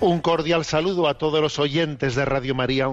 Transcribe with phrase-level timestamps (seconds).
[0.00, 2.88] Un cordial saludo a todos los oyentes de Radio María.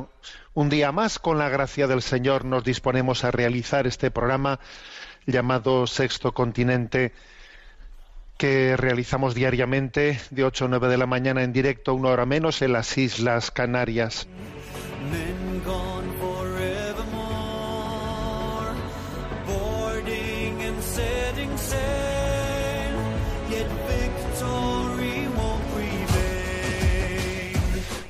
[0.54, 4.60] Un día más, con la gracia del Señor, nos disponemos a realizar este programa
[5.26, 7.14] llamado Sexto Continente,
[8.38, 12.62] que realizamos diariamente de 8 a 9 de la mañana en directo, una hora menos,
[12.62, 14.28] en las Islas Canarias.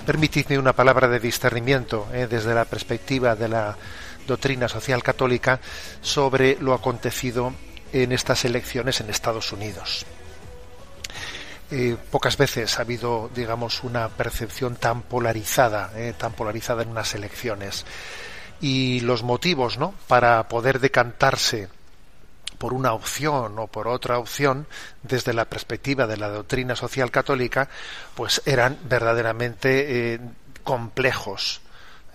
[0.07, 3.75] Permitidme una palabra de discernimiento eh, desde la perspectiva de la
[4.25, 5.59] doctrina social católica
[5.99, 7.53] sobre lo acontecido
[7.91, 10.05] en estas elecciones en Estados Unidos.
[11.71, 17.13] Eh, pocas veces ha habido, digamos, una percepción tan polarizada, eh, tan polarizada en unas
[17.13, 17.85] elecciones.
[18.61, 19.93] Y los motivos, ¿no?
[20.07, 21.67] Para poder decantarse
[22.57, 24.67] por una opción o por otra opción
[25.03, 27.69] desde la perspectiva de la doctrina social católica,
[28.15, 30.19] pues eran verdaderamente eh,
[30.63, 31.61] complejos.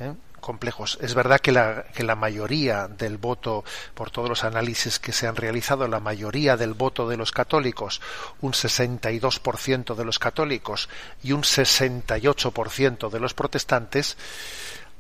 [0.01, 0.13] ¿eh?
[0.43, 0.99] complejos.
[1.01, 5.27] Es verdad que la, que la mayoría del voto, por todos los análisis que se
[5.27, 8.03] han realizado, la mayoría del voto de los católicos,
[8.43, 10.91] un 62% de los católicos
[11.23, 14.19] y un 68% de los protestantes,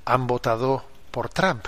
[0.06, 1.66] han votado por Trump.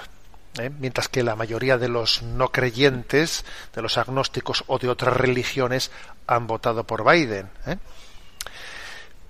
[0.58, 0.70] ¿Eh?
[0.78, 5.90] Mientras que la mayoría de los no creyentes, de los agnósticos o de otras religiones,
[6.26, 7.48] han votado por Biden.
[7.66, 7.76] ¿eh?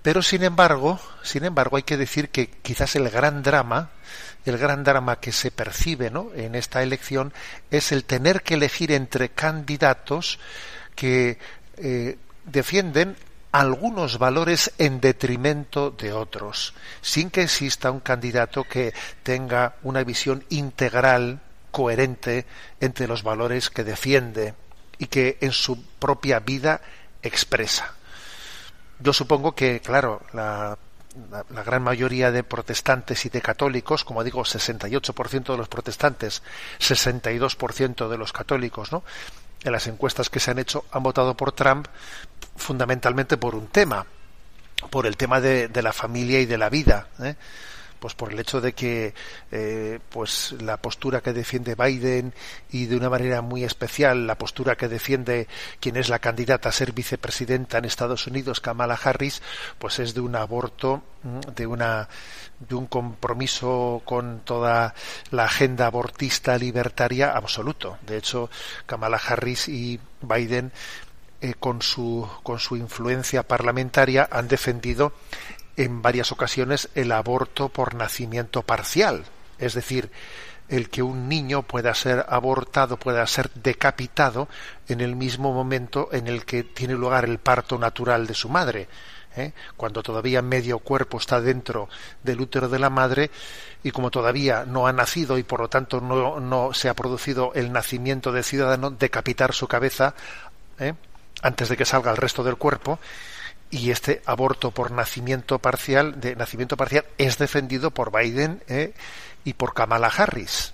[0.03, 3.91] Pero sin embargo, sin embargo, hay que decir que quizás el gran drama,
[4.44, 6.31] el gran drama que se percibe ¿no?
[6.34, 7.32] en esta elección
[7.70, 10.38] es el tener que elegir entre candidatos
[10.94, 11.38] que
[11.78, 13.16] eh, defienden
[13.54, 18.92] algunos valores en detrimento de otros, sin que exista un candidato que
[19.22, 22.47] tenga una visión integral, coherente
[22.81, 24.54] entre los valores que defiende
[24.98, 26.81] y que en su propia vida
[27.22, 27.94] expresa
[29.04, 30.78] yo supongo que, claro, la,
[31.64, 36.43] gran mayoría de protestantes y de católicos, como digo, 68% de los protestantes,
[36.81, 39.04] 62% de los católicos, ¿no?
[39.64, 41.88] En las encuestas que se han hecho han votado por Trump
[42.56, 44.06] fundamentalmente por un tema,
[44.91, 47.08] por el tema de, de la familia y de la vida.
[47.20, 47.34] ¿eh?
[48.04, 49.15] Pues por el hecho de que
[49.50, 52.34] eh, pues la postura que defiende Biden
[52.70, 55.48] y de una manera muy especial la postura que defiende
[55.81, 59.41] quien es la candidata a ser vicepresidenta en Estados Unidos Kamala Harris
[59.78, 61.03] pues es de un aborto
[61.56, 62.10] de una
[62.69, 64.94] de un compromiso con toda
[65.31, 67.97] la agenda abortista libertaria absoluto.
[68.03, 68.50] De hecho
[68.84, 70.72] Kamala Harris y Biden
[71.41, 75.12] eh, con su con su influencia parlamentaria han defendido
[75.77, 79.25] en varias ocasiones el aborto por nacimiento parcial,
[79.59, 80.11] es decir,
[80.69, 84.49] el que un niño pueda ser abortado, pueda ser decapitado
[84.89, 88.89] en el mismo momento en el que tiene lugar el parto natural de su madre,
[89.37, 89.53] ¿eh?
[89.77, 91.89] cuando todavía medio cuerpo está dentro
[92.23, 93.31] del útero de la madre
[93.83, 97.53] y como todavía no ha nacido y por lo tanto no, no se ha producido
[97.55, 100.15] el nacimiento del ciudadano, decapitar su cabeza
[100.79, 100.95] ¿eh?
[101.43, 102.99] antes de que salga el resto del cuerpo
[103.70, 108.94] y este aborto por nacimiento parcial de nacimiento parcial es defendido por Biden ¿eh?
[109.44, 110.72] y por Kamala Harris.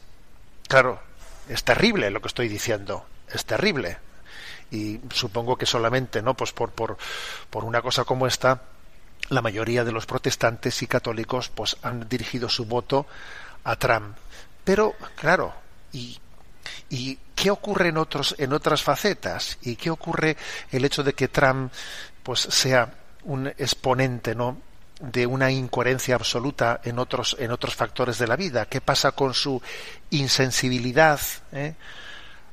[0.69, 1.01] Claro,
[1.49, 3.99] es terrible lo que estoy diciendo, es terrible.
[4.71, 6.35] Y supongo que solamente, ¿no?
[6.35, 6.97] Pues por, por,
[7.49, 8.63] por una cosa como esta,
[9.29, 13.07] la mayoría de los protestantes y católicos pues han dirigido su voto
[13.65, 14.17] a Trump.
[14.63, 15.55] Pero, claro,
[15.93, 16.21] y
[16.89, 19.59] ¿Y qué ocurre en otros en otras facetas?
[19.63, 20.37] ¿Y qué ocurre
[20.73, 21.73] el hecho de que Trump
[22.23, 22.93] pues sea
[23.25, 24.57] un exponente, ¿no?
[25.01, 28.67] de una incoherencia absoluta en otros en otros factores de la vida.
[28.67, 29.61] ¿Qué pasa con su
[30.11, 31.21] insensibilidad
[31.53, 31.75] eh?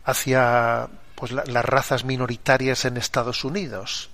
[0.05, 4.09] hacia pues la, las razas minoritarias en Estados Unidos?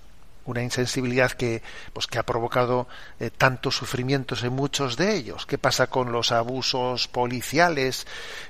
[0.45, 1.61] Una insensibilidad que
[1.94, 2.88] pues que ha provocado
[3.19, 5.45] eh, tantos sufrimientos en muchos de ellos.
[5.45, 8.07] ¿Qué pasa con los abusos policiales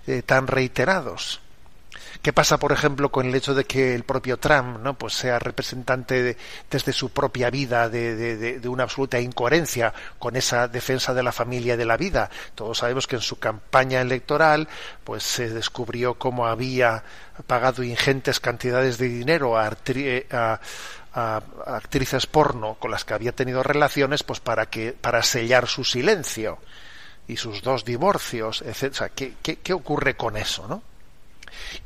[0.08, 1.43] eh, tan reiterados?
[2.22, 4.94] ¿Qué pasa, por ejemplo, con el hecho de que el propio Trump ¿no?
[4.94, 6.38] pues sea representante
[6.70, 11.78] desde su propia vida de, una absoluta incoherencia con esa defensa de la familia y
[11.78, 12.30] de la vida?
[12.56, 14.68] Todos sabemos que en su campaña electoral
[15.04, 17.04] pues se descubrió cómo había
[17.48, 19.76] pagado ingentes cantidades de dinero a,
[21.66, 26.58] actrices porno con las que había tenido relaciones pues para que para sellar su silencio
[27.28, 29.12] y sus dos divorcios, etc.
[29.14, 30.82] ¿qué, qué, qué ocurre con eso, no?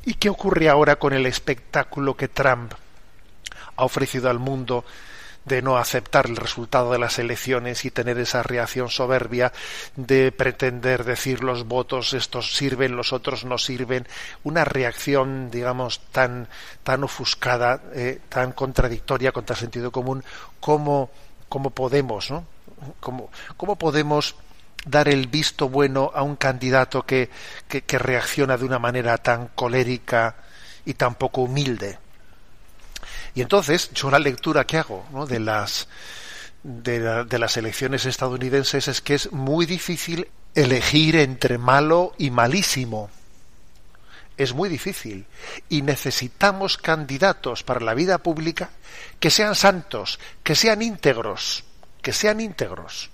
[0.06, 2.74] ¿Y qué ocurre ahora con el espectáculo que Trump
[3.76, 4.86] ha ofrecido al mundo
[5.48, 9.54] de no aceptar el resultado de las elecciones y tener esa reacción soberbia
[9.96, 14.08] de pretender decir los votos estos sirven, los otros no sirven,
[14.44, 16.50] una reacción, digamos, tan,
[16.84, 20.24] tan ofuscada, eh, tan contradictoria contra el sentido común,
[20.60, 21.10] como,
[21.48, 22.46] como podemos, ¿no?
[23.00, 24.36] ¿Cómo, ¿Cómo podemos
[24.86, 27.30] dar el visto bueno a un candidato que,
[27.88, 30.36] reacciona de una manera tan colérica
[30.86, 32.00] y tan poco humilde.
[33.36, 35.88] Y entonces, yo la lectura que hago de, las,
[36.64, 43.10] de las elecciones estadounidenses es que es muy difícil elegir entre malo y malísimo.
[44.38, 45.26] Es muy difícil.
[45.70, 48.70] Y necesitamos candidatos para la vida pública
[49.20, 51.64] que sean santos, que sean íntegros,
[52.02, 53.10] que sean íntegros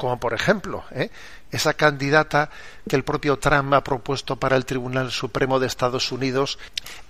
[0.00, 1.10] como por ejemplo ¿eh?
[1.50, 2.48] esa candidata
[2.88, 6.58] que el propio Trump ha propuesto para el Tribunal Supremo de Estados Unidos,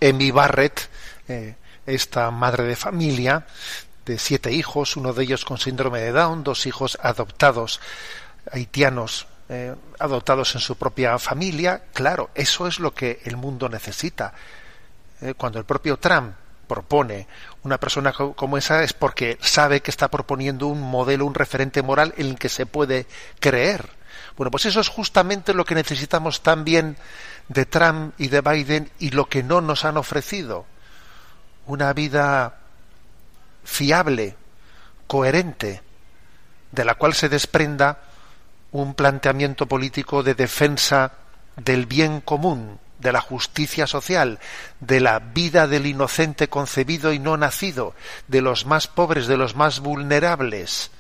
[0.03, 0.91] Amy Barrett,
[1.29, 1.55] eh,
[1.87, 3.47] esta madre de familia
[4.05, 7.81] de siete hijos, uno de ellos con síndrome de Down, dos hijos adoptados
[8.51, 11.85] haitianos eh, adoptados en su propia familia.
[11.93, 14.35] Claro, eso es lo que el mundo necesita.
[15.37, 16.33] cuando el propio Trump
[16.71, 17.27] propone
[17.65, 22.15] una persona como esa es porque sabe que está proponiendo un modelo, un referente moral
[22.17, 23.07] en el que se puede
[23.41, 23.91] creer.
[24.37, 26.97] Bueno, pues eso es justamente lo que necesitamos también
[27.49, 30.65] de Trump y de Biden y lo que no nos han ofrecido.
[31.67, 32.61] Una vida
[33.65, 34.37] fiable,
[35.09, 35.83] coherente,
[36.71, 37.99] de la cual se desprenda
[38.71, 41.15] un planteamiento político de defensa
[41.57, 44.39] del bien común, de la justicia social,
[44.81, 47.95] de la vida del inocente concebido y no nacido,
[48.29, 50.91] de los más pobres, de los más vulnerables.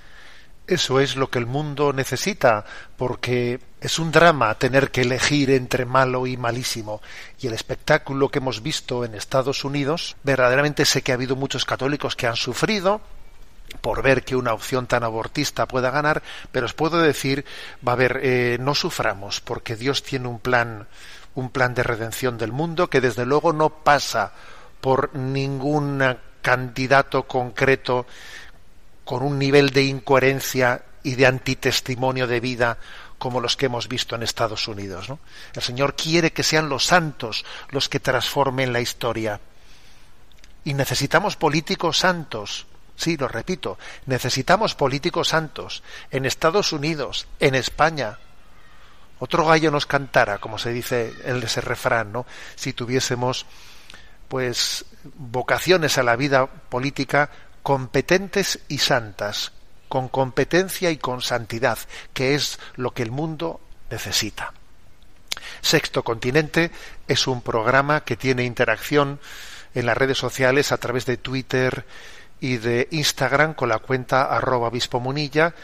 [0.67, 2.64] Eso es lo que el mundo necesita,
[2.97, 7.02] porque es un drama tener que elegir entre malo y malísimo.
[7.41, 11.64] Y el espectáculo que hemos visto en Estados Unidos, verdaderamente sé que ha habido muchos
[11.64, 13.00] católicos que han sufrido
[13.81, 17.44] por ver que una opción tan abortista pueda ganar, pero os puedo decir,
[17.87, 20.87] va a ver, eh, no suframos, porque Dios tiene un plan
[21.34, 24.32] un plan de redención del mundo que desde luego no pasa
[24.80, 26.02] por ningún
[26.42, 28.06] candidato concreto
[29.04, 32.78] con un nivel de incoherencia y de antitestimonio de vida
[33.18, 35.12] como los que hemos visto en Estados Unidos.
[35.54, 39.40] El Señor quiere que sean los santos los que transformen la historia.
[40.64, 42.66] Y necesitamos políticos santos.
[42.96, 48.18] Sí, lo repito, necesitamos políticos santos en Estados Unidos, en España,
[49.20, 52.26] otro gallo nos cantara, como se dice en ese refrán, ¿no?
[52.56, 53.46] Si tuviésemos,
[54.28, 57.31] pues, vocaciones a la vida política
[57.62, 59.52] competentes y santas,
[59.88, 61.78] con competencia y con santidad,
[62.14, 64.55] que es lo que el mundo necesita.
[65.61, 66.70] Sexto Continente
[67.06, 69.20] es un programa que tiene interacción
[69.75, 71.84] en las redes sociales a través de Twitter
[72.40, 75.55] y de Instagram con la cuenta arroba obispo munilla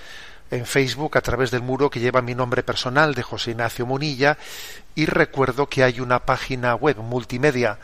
[0.50, 4.38] en Facebook a través del muro que lleva mi nombre personal de José Ignacio Munilla
[4.94, 7.78] y recuerdo que hay una página web multimedia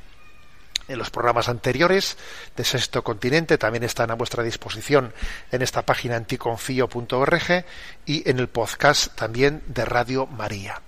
[0.92, 2.18] en los programas anteriores
[2.56, 5.14] de Sexto Continente también están a vuestra disposición
[5.52, 7.66] en esta página anticonfío.org
[8.06, 10.82] y en el podcast también de Radio María.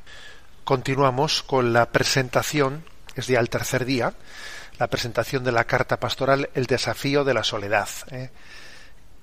[0.64, 2.84] Continuamos con la presentación,
[3.16, 4.14] es ya el tercer día,
[4.80, 7.88] la presentación de la carta pastoral El desafío de la soledad.
[8.12, 8.30] ¿eh?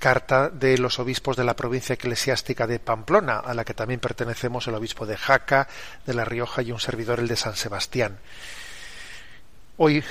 [0.00, 4.66] carta de los obispos de la provincia eclesiástica de Pamplona, a la que también pertenecemos
[4.66, 5.68] el obispo de Jaca,
[6.06, 8.18] de La Rioja y un servidor el de San Sebastián.
[9.82, 10.04] Hoy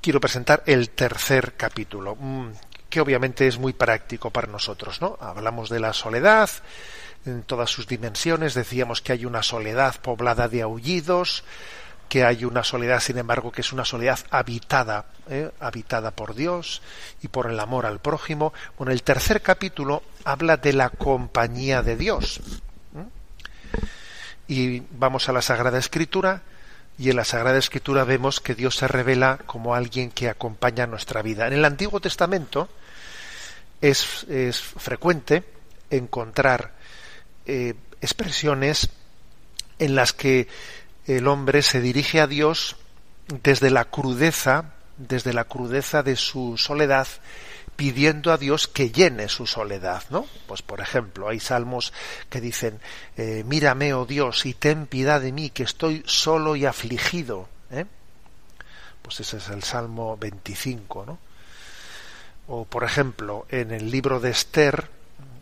[0.00, 2.48] quiero presentar el tercer capítulo, mm,
[2.90, 5.16] que obviamente es muy práctico para nosotros, ¿no?
[5.20, 6.50] Hablamos de la soledad
[7.24, 11.44] en todas sus dimensiones, decíamos que hay una soledad poblada de aullidos,
[12.08, 15.52] que hay una soledad, sin embargo, que es una soledad habitada, ¿eh?
[15.60, 16.82] habitada por Dios
[17.22, 18.52] y por el amor al prójimo.
[18.76, 22.40] Bueno, el tercer capítulo habla de la compañía de Dios.
[24.48, 26.42] Y vamos a la Sagrada Escritura
[27.02, 31.20] y en la Sagrada Escritura vemos que Dios se revela como alguien que acompaña nuestra
[31.20, 31.48] vida.
[31.48, 32.68] En el Antiguo Testamento
[33.80, 35.42] es, es frecuente
[35.90, 36.74] encontrar
[37.44, 38.88] eh, expresiones
[39.80, 40.46] en las que
[41.06, 42.76] el hombre se dirige a Dios
[43.42, 47.08] desde la crudeza, desde la crudeza de su soledad,
[47.82, 50.24] pidiendo a Dios que llene su soledad, ¿no?
[50.46, 51.92] Pues por ejemplo, hay salmos
[52.30, 52.78] que dicen,
[53.16, 57.86] eh, mírame, oh Dios, y ten piedad de mí, que estoy solo y afligido, ¿eh?
[59.02, 61.18] Pues ese es el Salmo 25, ¿no?
[62.46, 64.88] O por ejemplo, en el libro de Esther,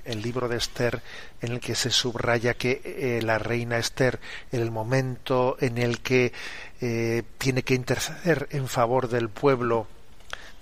[0.06, 1.02] el libro de Esther
[1.42, 4.18] en el que se subraya que eh, la reina Esther,
[4.50, 6.32] en el momento en el que
[6.80, 9.86] eh, tiene que interceder en favor del pueblo,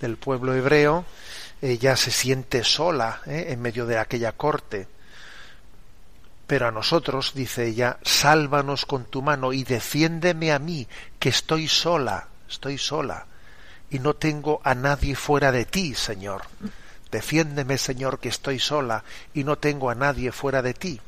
[0.01, 1.05] del pueblo hebreo,
[1.61, 4.87] ella se siente sola eh, en medio de aquella corte.
[6.47, 10.87] Pero a nosotros, dice ella, sálvanos con tu mano y defiéndeme a mí,
[11.19, 13.27] que estoy sola, estoy sola,
[13.89, 16.43] y no tengo a nadie fuera de ti, Señor.
[17.11, 20.99] Defiéndeme, Señor, que estoy sola y no tengo a nadie fuera de ti.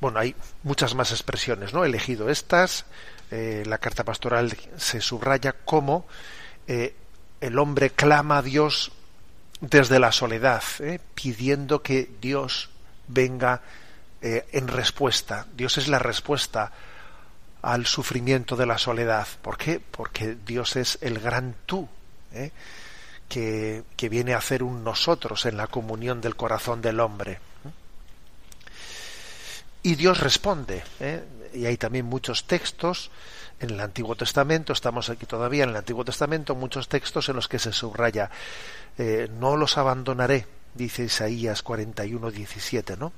[0.00, 1.84] Bueno, hay muchas más expresiones, ¿no?
[1.84, 2.86] He elegido estas.
[3.30, 6.06] Eh, la carta pastoral se subraya cómo
[6.68, 6.94] eh,
[7.40, 8.92] el hombre clama a Dios
[9.60, 11.00] desde la soledad, ¿eh?
[11.14, 12.70] pidiendo que Dios
[13.08, 13.62] venga
[14.22, 15.46] en respuesta.
[15.56, 16.72] Dios es la respuesta
[17.62, 19.28] al sufrimiento de la soledad.
[19.40, 19.78] ¿Por qué?
[19.78, 21.88] Porque Dios es el gran tú
[23.28, 27.40] que, viene a hacer un nosotros en la comunión del corazón del hombre.
[29.82, 31.24] Y Dios responde, ¿eh?
[31.54, 33.10] y hay también muchos textos
[33.60, 37.48] en el Antiguo Testamento, estamos aquí todavía en el Antiguo Testamento, muchos textos en los
[37.48, 38.30] que se subraya,
[38.98, 43.12] eh, no los abandonaré, dice Isaías 41, 17, ¿no?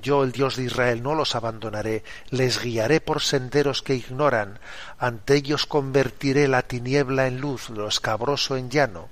[0.00, 4.60] Yo, el Dios de Israel, no los abandonaré, les guiaré por senderos que ignoran,
[4.98, 9.08] ante ellos convertiré la tiniebla en luz, lo escabroso en llano.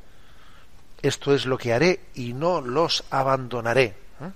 [1.03, 3.85] Esto es lo que haré y no los abandonaré.
[4.21, 4.31] ¿eh?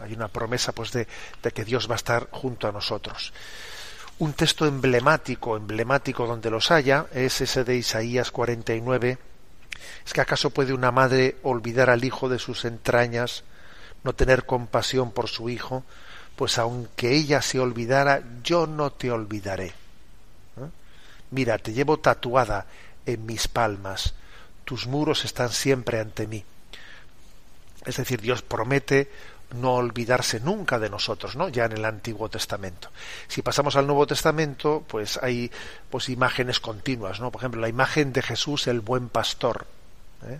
[0.00, 1.08] Hay una promesa pues de,
[1.42, 3.32] de que Dios va a estar junto a nosotros.
[4.18, 9.18] Un texto emblemático, emblemático donde los haya, es ese de Isaías 49.
[10.06, 13.44] ¿Es que acaso puede una madre olvidar al hijo de sus entrañas?
[14.04, 15.82] no tener compasión por su hijo,
[16.36, 19.68] pues aunque ella se olvidara, yo no te olvidaré.
[19.68, 20.70] ¿Eh?
[21.30, 22.66] Mira, te llevo tatuada
[23.06, 24.14] en mis palmas,
[24.64, 26.44] tus muros están siempre ante mí.
[27.84, 29.10] Es decir, Dios promete
[29.54, 31.48] no olvidarse nunca de nosotros, ¿no?
[31.48, 32.90] Ya en el Antiguo Testamento.
[33.28, 35.50] Si pasamos al Nuevo Testamento, pues hay
[35.90, 37.30] pues imágenes continuas, ¿no?
[37.30, 39.66] Por ejemplo, la imagen de Jesús el buen pastor.
[40.26, 40.38] ¿eh?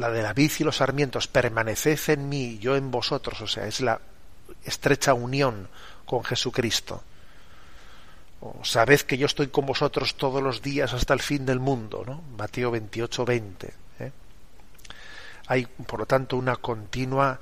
[0.00, 3.66] la de la vid y los sarmientos, permaneced en mí, yo en vosotros, o sea,
[3.66, 4.00] es la
[4.64, 5.68] estrecha unión
[6.06, 7.02] con Jesucristo.
[8.40, 12.02] O sabed que yo estoy con vosotros todos los días hasta el fin del mundo,
[12.06, 12.22] ¿no?
[12.38, 13.74] Mateo 28, 20.
[13.98, 14.12] ¿eh?
[15.48, 17.38] Hay, por lo tanto, una continua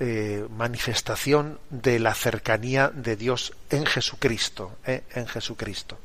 [0.00, 5.04] eh, manifestación de la cercanía de Dios en Jesucristo, ¿eh?
[5.14, 5.98] en Jesucristo.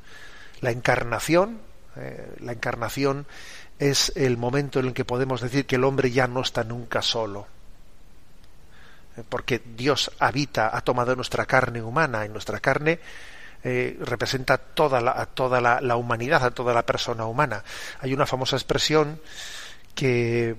[0.62, 1.60] La encarnación,
[2.40, 3.26] la encarnación
[3.80, 7.02] es el momento en el que podemos decir que el hombre ya no está nunca
[7.02, 7.48] solo.
[9.18, 13.00] Eh, porque Dios habita, ha tomado nuestra carne humana, y nuestra carne
[13.64, 17.64] eh, representa toda la, a toda la, humanidad, a toda la persona humana.
[18.00, 19.20] Hay una famosa expresión
[19.94, 20.56] que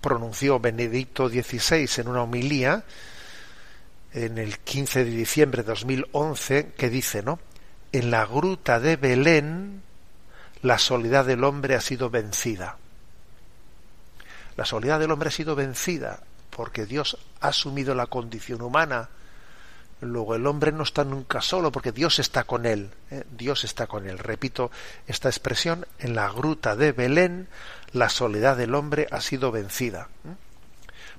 [0.00, 2.84] pronunció Benedicto XVI en una homilía
[4.12, 7.38] en el 15 de diciembre de 2011 que dice, ¿no?
[7.92, 9.82] En la gruta de Belén
[10.62, 12.76] la soledad del hombre ha sido vencida.
[14.56, 19.08] La soledad del hombre ha sido vencida porque Dios ha asumido la condición humana.
[20.00, 22.90] Luego el hombre no está nunca solo porque Dios está con él.
[23.10, 23.24] ¿eh?
[23.30, 24.18] Dios está con él.
[24.18, 24.70] Repito
[25.06, 27.48] esta expresión, en la gruta de Belén
[27.92, 30.08] la soledad del hombre ha sido vencida.
[30.24, 30.34] ¿eh?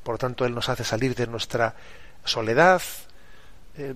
[0.03, 1.75] Por lo tanto, Él nos hace salir de nuestra
[2.23, 2.81] soledad,
[3.77, 3.93] eh,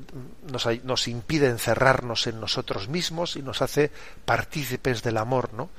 [0.84, 3.92] nos, impide encerrarnos en nosotros mismos y nos hace
[4.26, 5.70] partícipes del amor ¿no?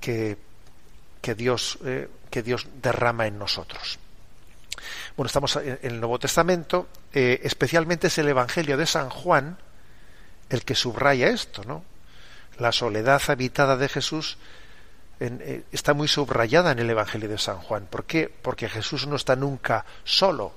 [0.00, 0.38] que,
[1.20, 3.98] que, Dios, eh, que Dios derrama en nosotros.
[5.16, 9.58] Bueno, estamos en el Nuevo Testamento, especialmente es el Evangelio de San Juan
[10.50, 11.84] el que subraya esto, ¿no?
[12.58, 14.38] La soledad habitada de Jesús
[15.72, 17.86] está muy subrayada en el Evangelio de San Juan.
[17.90, 18.32] ¿Por qué?
[18.42, 20.52] Porque Jesús no está nunca solo,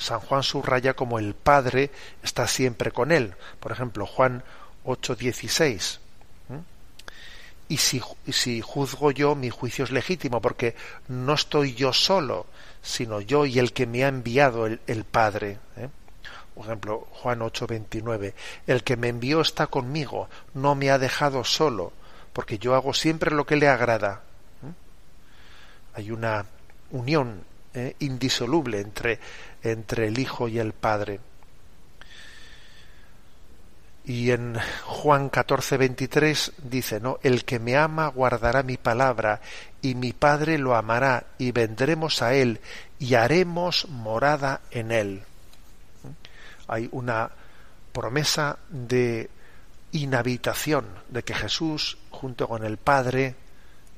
[0.00, 1.90] San Juan subraya como el Padre
[2.22, 3.34] está siempre con él.
[3.60, 4.42] Por ejemplo, Juan
[4.84, 5.98] 8:16.
[7.68, 8.02] Y si,
[8.32, 10.74] si, juzgo yo, mi juicio es legítimo, porque
[11.06, 12.46] no estoy yo solo,
[12.82, 15.58] sino yo y el que me ha enviado el, Padre.
[15.76, 15.88] ¿eh?
[16.54, 18.32] por ejemplo, Juan 8:29,
[18.66, 21.92] el que me envió está conmigo, no me ha dejado solo,
[22.32, 24.22] porque yo hago siempre lo que le agrada.
[25.94, 26.46] Hay una
[26.90, 27.42] unión
[27.74, 29.18] eh, indisoluble entre,
[29.62, 31.20] entre el Hijo y el Padre.
[34.04, 37.18] Y en Juan 14, 23 dice, ¿no?
[37.22, 39.40] El que me ama guardará mi palabra
[39.82, 42.60] y mi Padre lo amará y vendremos a él
[42.98, 45.22] y haremos morada en él.
[46.66, 47.30] Hay una
[47.92, 49.28] promesa de
[49.92, 53.34] inhabitación, de que Jesús, junto con el Padre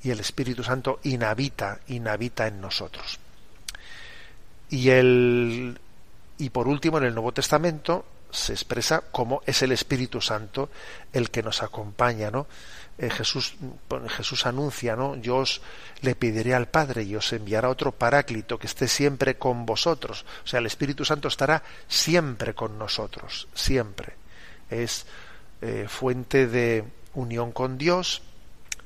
[0.05, 3.19] y el Espíritu Santo, inhabita, inhabita en nosotros.
[4.71, 5.79] Y el
[6.38, 10.71] y por último en el Nuevo Testamento se expresa como es el Espíritu Santo
[11.12, 12.47] el que nos acompaña, ¿no?
[12.99, 13.55] Eh, Jesús,
[14.09, 15.17] Jesús anuncia, ¿no?
[15.17, 15.61] Yo os
[16.00, 20.25] le pediré al Padre y os enviará otro paráclito que esté siempre con vosotros.
[20.45, 24.14] O sea, el Espíritu Santo estará siempre con nosotros, siempre.
[24.71, 25.07] Es
[25.61, 28.23] eh, fuente de unión con Dios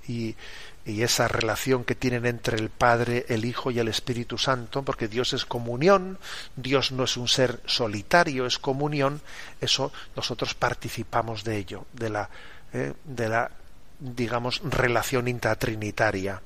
[0.09, 0.37] y,
[0.85, 5.33] esa relación que tienen entre el Padre, el Hijo y el Espíritu Santo, porque Dios
[5.33, 6.17] es comunión,
[6.55, 9.21] Dios no es un ser solitario, es comunión,
[9.61, 12.31] eso nosotros participamos de ello, de la,
[12.73, 13.51] eh, de la
[13.99, 16.41] digamos, relación intratrinitaria,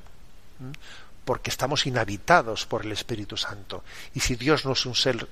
[1.24, 3.84] porque estamos inhabitados por el Espíritu Santo.
[4.14, 5.28] Y si Dios no es un ser,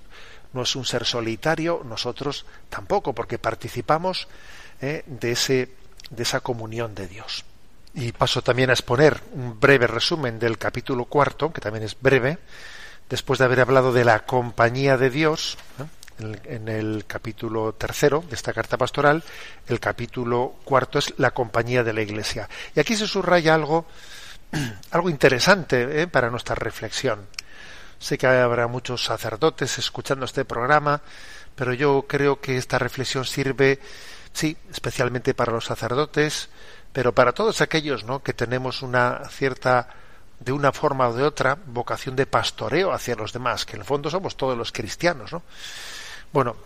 [0.52, 4.28] no es un ser solitario, nosotros tampoco, porque participamos
[4.80, 5.70] eh, de, ese,
[6.10, 7.44] de esa comunión de Dios.
[7.94, 12.38] Y paso también a exponer un breve resumen del capítulo cuarto, que también es breve,
[13.08, 15.56] después de haber hablado de la compañía de Dios,
[16.18, 19.22] en, el capítulo tercero de esta carta pastoral,
[19.68, 22.48] el capítulo cuarto es la compañía de la Iglesia.
[22.74, 23.86] Y aquí se subraya algo,
[24.90, 26.06] algo interesante ¿eh?
[26.06, 27.26] para nuestra reflexión.
[27.98, 31.00] Sé que habrá muchos sacerdotes escuchando este programa,
[31.54, 33.80] pero yo creo que esta reflexión sirve,
[34.32, 36.48] sí, especialmente para los sacerdotes,
[36.92, 38.22] pero para todos aquellos ¿no?
[38.22, 39.88] que tenemos una cierta,
[40.40, 43.86] de una forma o de otra, vocación de pastoreo hacia los demás, que en el
[43.86, 45.32] fondo somos todos los cristianos.
[45.32, 45.42] ¿no?
[46.32, 46.56] Bueno,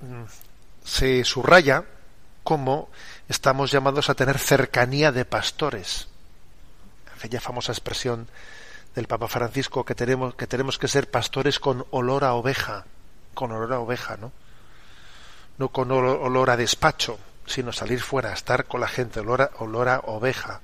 [0.00, 0.24] mm,
[0.84, 1.84] se subraya
[2.42, 2.90] cómo
[3.28, 6.08] estamos llamados a tener cercanía de pastores.
[7.16, 8.28] Aquella famosa expresión
[8.94, 12.86] del Papa Francisco que tenemos que tenemos que ser pastores con olor a oveja,
[13.34, 14.32] con olor a oveja, ¿no?
[15.60, 19.90] No con olor a despacho, sino salir fuera, estar con la gente, olor a, olor
[19.90, 20.62] a oveja,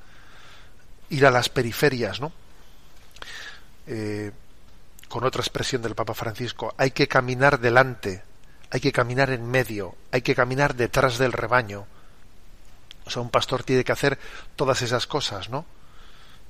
[1.11, 2.33] ir a las periferias, ¿no?
[3.87, 4.33] Eh,
[5.07, 8.23] con otra expresión del Papa Francisco, hay que caminar delante,
[8.71, 11.85] hay que caminar en medio, hay que caminar detrás del rebaño.
[13.05, 14.19] O sea, un pastor tiene que hacer
[14.57, 15.67] todas esas cosas, ¿no?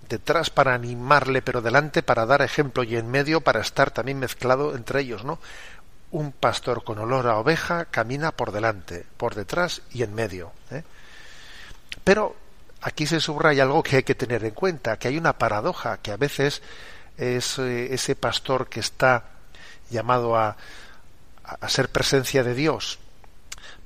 [0.08, 4.76] Detrás para animarle, pero delante para dar ejemplo y en medio para estar también mezclado
[4.76, 5.40] entre ellos, ¿no?
[6.16, 10.50] Un pastor con olor a oveja camina por delante, por detrás y en medio.
[10.70, 10.82] ¿eh?
[12.04, 12.34] Pero
[12.80, 16.12] aquí se subraya algo que hay que tener en cuenta, que hay una paradoja, que
[16.12, 16.62] a veces
[17.18, 19.24] es eh, ese pastor que está
[19.90, 20.56] llamado a,
[21.44, 22.98] a, ser presencia de Dios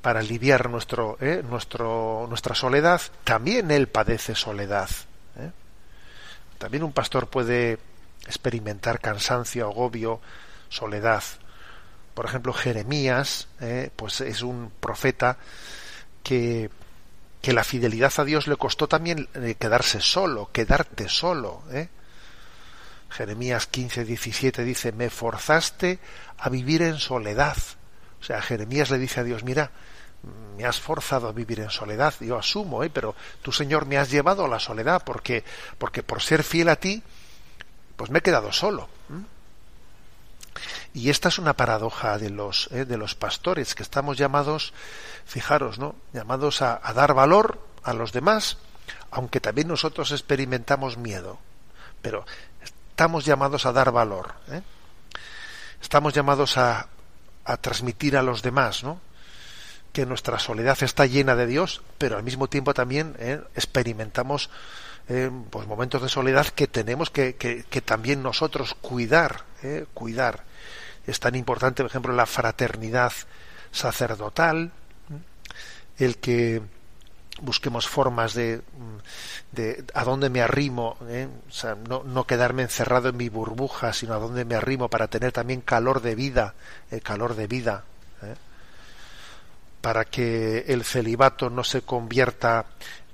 [0.01, 4.89] para aliviar nuestro, eh, nuestro, nuestra soledad, también él padece soledad.
[5.37, 5.51] ¿eh?
[6.59, 7.81] También un pastor puede
[8.25, 10.21] experimentar cansancio, agobio,
[10.69, 11.25] soledad.
[12.15, 13.49] Por ejemplo, Jeremías,
[13.97, 15.39] pues es un profeta
[16.23, 16.71] que,
[17.41, 21.63] que la fidelidad a Dios le costó también quedarse solo, quedarte solo.
[21.73, 21.89] ¿eh?
[23.11, 25.99] Jeremías 15, 17 dice, me forzaste
[26.39, 27.57] a vivir en soledad.
[28.21, 29.71] O sea, Jeremías le dice a Dios, mira,
[30.57, 32.91] me has forzado a vivir en soledad, yo asumo, ¿eh?
[32.91, 35.43] pero tú, Señor, me has llevado a la soledad porque,
[35.79, 37.03] porque por ser fiel a ti,
[37.97, 38.89] pues me he quedado solo.
[40.93, 42.85] Y esta es una paradoja de los, ¿eh?
[42.85, 44.73] de los pastores, que estamos llamados,
[45.25, 45.95] fijaros, ¿no?
[46.13, 48.59] llamados a dar valor a los demás,
[49.11, 51.39] aunque también nosotros experimentamos miedo.
[52.03, 52.25] Pero
[52.63, 54.35] estamos llamados a dar valor.
[54.51, 54.63] ¿eh?
[55.83, 56.89] Estamos llamados a,
[57.45, 59.01] a, transmitir a los demás, ¿no?
[59.93, 63.41] Que nuestra soledad está llena de Dios, pero al mismo tiempo también ¿eh?
[63.55, 64.51] experimentamos
[65.11, 69.45] eh, pues momentos de soledad que tenemos que, que, que también nosotros cuidar,
[69.93, 70.45] cuidar.
[71.07, 73.13] Es tan importante, por ejemplo, la fraternidad
[73.71, 74.73] sacerdotal,
[75.99, 76.63] el que
[77.43, 78.63] busquemos formas de,
[79.53, 81.29] de a dónde me arrimo, ¿eh?
[81.49, 85.09] o sea, no, no, quedarme encerrado en mi burbuja, sino a dónde me arrimo para
[85.09, 86.55] tener también calor de vida,
[86.91, 87.85] eh, calor de vida,
[88.23, 88.35] ¿eh?
[89.81, 92.67] para que el celibato no se convierta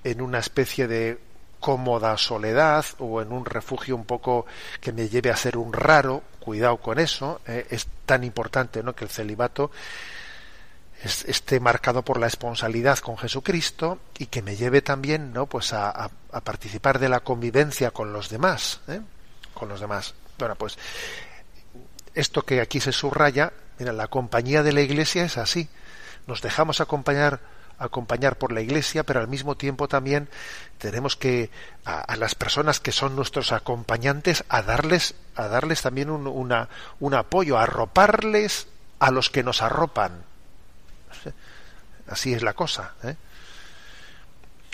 [0.03, 1.26] en una especie de
[1.67, 4.47] cómoda soledad o en un refugio un poco
[4.81, 8.95] que me lleve a ser un raro, cuidado con eso, eh, es tan importante ¿no?
[8.95, 9.73] que el celibato
[11.03, 16.09] esté marcado por la esponsalidad con Jesucristo y que me lleve también no pues a,
[16.45, 19.01] participar de la convivencia con los demás ¿eh?
[19.53, 20.79] con los demás bueno pues
[22.15, 25.69] esto que aquí se subraya mira la compañía de la iglesia es así
[26.29, 27.41] nos dejamos acompañar
[27.79, 30.29] acompañar por la iglesia pero al mismo tiempo también
[30.79, 31.51] tenemos que
[31.85, 36.69] a, las personas que son nuestros acompañantes a darles a darles también un, una,
[37.01, 40.25] un apoyo a arroparles a los que nos arropan
[42.09, 42.95] Así es la cosa.
[43.03, 43.17] ¿eh?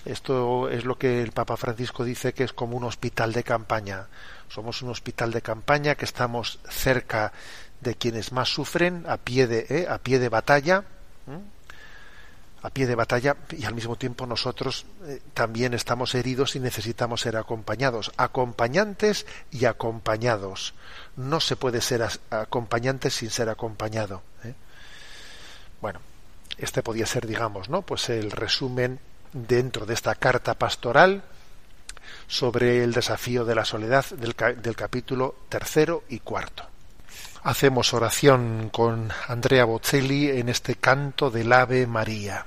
[0.05, 4.07] Esto es lo que el Papa Francisco dice que es como un hospital de campaña.
[4.49, 7.33] Somos un hospital de campaña que estamos cerca
[7.81, 9.87] de quienes más sufren, a pie de, ¿eh?
[9.88, 10.85] a pie de batalla,
[12.62, 17.22] a pie de batalla, y al mismo tiempo nosotros eh, también estamos heridos y necesitamos
[17.22, 20.75] ser acompañados, acompañantes y acompañados.
[21.16, 24.22] No se puede ser acompañante sin ser acompañado.
[25.81, 26.01] Bueno,
[26.59, 27.83] este podía ser, digamos, ¿no?
[27.83, 29.01] Pues el resumen
[29.33, 31.25] dentro de esta carta pastoral
[32.29, 36.64] sobre el desafío de la soledad del, del capítulo tercero y cuarto.
[37.42, 42.46] Hacemos oración con Andrea Bocelli en este canto del Ave María.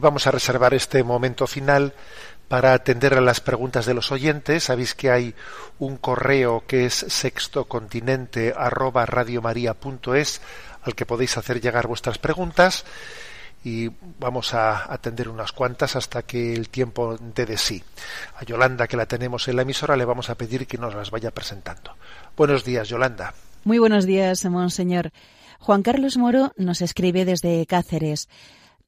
[0.00, 1.92] Y vamos a reservar este momento final
[2.48, 4.64] para atender a las preguntas de los oyentes.
[4.64, 5.34] Sabéis que hay
[5.78, 12.86] un correo que es sextocontinente arroba al que podéis hacer llegar vuestras preguntas
[13.62, 17.84] y vamos a atender unas cuantas hasta que el tiempo dé de sí.
[18.38, 21.10] A Yolanda, que la tenemos en la emisora, le vamos a pedir que nos las
[21.10, 21.94] vaya presentando.
[22.38, 23.34] Buenos días, Yolanda.
[23.64, 25.10] Muy buenos días, monseñor.
[25.58, 28.30] Juan Carlos Moro nos escribe desde Cáceres.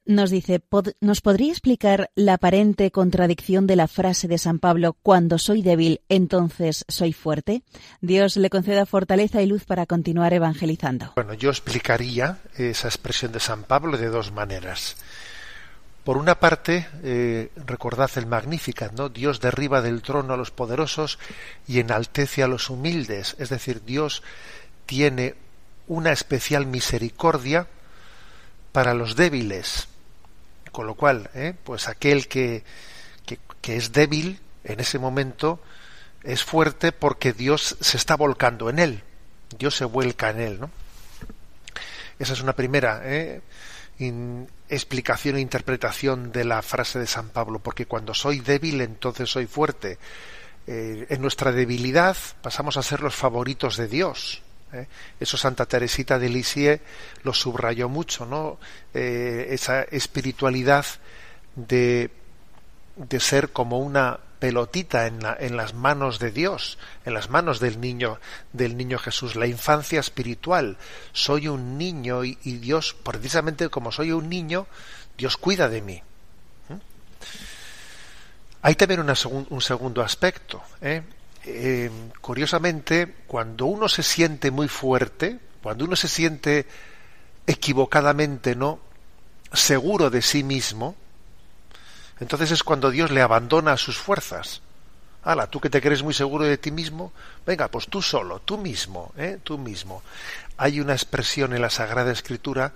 [0.05, 0.61] Nos dice,
[1.01, 6.01] ¿nos podría explicar la aparente contradicción de la frase de San Pablo, cuando soy débil,
[6.09, 7.63] entonces soy fuerte?
[8.01, 11.13] Dios le conceda fortaleza y luz para continuar evangelizando.
[11.15, 14.97] Bueno, yo explicaría esa expresión de San Pablo de dos maneras.
[16.03, 19.09] Por una parte, eh, recordad el Magnificat, ¿no?
[19.09, 21.21] Dios derriba del trono a los poderosos
[21.69, 23.37] y enaltece a los humildes.
[23.39, 24.25] Es decir, Dios
[24.85, 25.37] tiene
[25.87, 27.69] una especial misericordia
[28.73, 29.92] para los débiles
[30.73, 31.55] con lo cual, ¿eh?
[31.63, 32.65] pues aquel que,
[33.61, 35.61] que, es débil en ese momento
[36.25, 39.03] es fuerte porque Dios se está volcando en él.
[39.57, 40.71] Dios se vuelca en él, ¿no?
[42.19, 43.41] Esa es una primera ¿eh?
[44.69, 49.47] explicación e interpretación de la frase de San Pablo, porque cuando soy débil, entonces soy
[49.47, 49.99] fuerte.
[50.67, 54.42] Eh, en nuestra debilidad pasamos a ser los favoritos de Dios.
[54.73, 54.87] ¿Eh?
[55.21, 56.81] Eso Santa Teresita de Lisieux
[57.23, 58.59] lo subrayó mucho, ¿no?
[58.95, 60.87] Eh, esa espiritualidad
[61.57, 62.11] de,
[62.97, 67.81] de ser como una pelotita en, en, las manos de Dios, en las manos del
[67.81, 68.19] niño,
[68.53, 70.79] del niño Jesús, la infancia espiritual.
[71.13, 74.67] Soy un niño y, Dios, precisamente como soy un niño,
[75.17, 76.03] Dios cuida de mí.
[76.69, 76.75] ¿Mm?
[78.63, 80.61] Hay también un segundo aspecto.
[80.81, 81.03] ¿eh?
[81.45, 86.67] Eh, curiosamente, cuando uno se siente muy fuerte, cuando uno se siente
[87.47, 88.81] equivocadamente no
[89.53, 90.95] seguro de sí mismo,
[92.21, 94.63] entonces es cuando Dios le abandona sus fuerzas.
[95.25, 97.13] Hala, tú que te crees muy seguro de ti mismo,
[97.47, 99.39] venga, pues tú solo, tú mismo, ¿eh?
[99.43, 100.03] tú mismo.
[100.57, 102.73] Hay una expresión en la Sagrada Escritura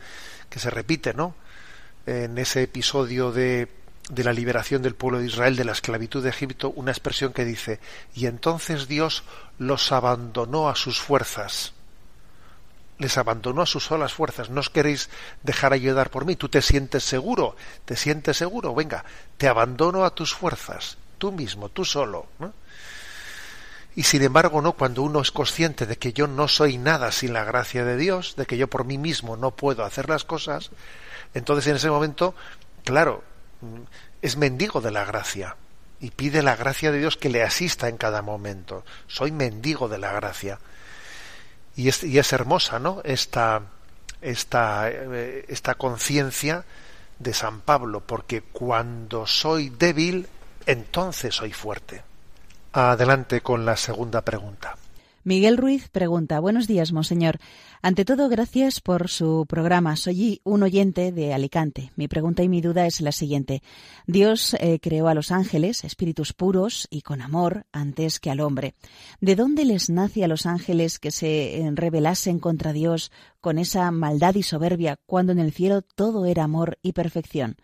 [0.49, 1.35] que se repite, ¿no?
[2.07, 3.69] En ese episodio de
[4.11, 7.45] de la liberación del pueblo de Israel de la esclavitud de Egipto una expresión que
[7.45, 7.81] dice,
[8.15, 9.25] y entonces Dios
[9.59, 11.73] los abandonó a sus fuerzas.
[12.99, 14.49] Les abandonó a sus solas fuerzas.
[14.49, 15.11] No os queréis
[15.43, 16.35] dejar ayudar por mí.
[16.35, 17.55] Tú te sientes seguro.
[17.85, 18.75] Te sientes seguro.
[18.75, 19.05] Venga,
[19.37, 20.97] te abandono a tus fuerzas.
[21.19, 22.27] Tú mismo, tú solo.
[23.95, 27.35] Y sin embargo, no, cuando uno es consciente de que yo no soy nada sin
[27.35, 30.71] la gracia de Dios, de que yo por mí mismo no puedo hacer las cosas,
[31.33, 32.35] entonces en ese momento,
[32.85, 33.25] claro,
[34.23, 35.57] es mendigo de la gracia
[36.01, 38.85] y pide la gracia de Dios que le asista en cada momento.
[39.07, 40.59] Soy mendigo de la gracia.
[41.75, 43.01] Y es, hermosa, ¿no?
[43.05, 43.63] Esta,
[44.23, 46.65] esta, eh, esta conciencia
[47.19, 50.27] de San Pablo, porque cuando soy débil,
[50.65, 52.03] entonces soy fuerte.
[52.73, 54.77] Adelante con la segunda pregunta.
[55.27, 57.39] Miguel Ruiz pregunta, buenos días, monseñor.
[57.83, 59.97] Ante todo, gracias por su programa.
[59.97, 61.91] Soy un oyente de Alicante.
[61.97, 63.61] Mi pregunta y mi duda es la siguiente.
[64.07, 68.77] Dios eh, creó a los ángeles, espíritus puros y con amor, antes que al hombre.
[69.21, 73.11] ¿De dónde les nace a los ángeles que se eh, rebelasen contra Dios
[73.41, 77.57] con esa maldad y soberbia cuando en el cielo todo era amor y perfección?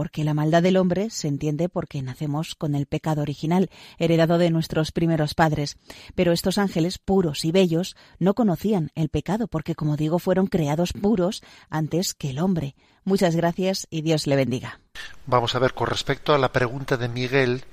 [0.00, 4.48] Porque la maldad del hombre se entiende porque nacemos con el pecado original, heredado de
[4.48, 5.76] nuestros primeros padres.
[6.14, 10.94] Pero estos ángeles puros y bellos no conocían el pecado, porque, como digo, fueron creados
[10.94, 12.76] puros antes que el hombre.
[13.04, 14.80] Muchas gracias y Dios le bendiga.
[15.26, 17.64] Vamos a ver, con respecto a la pregunta de Miguel,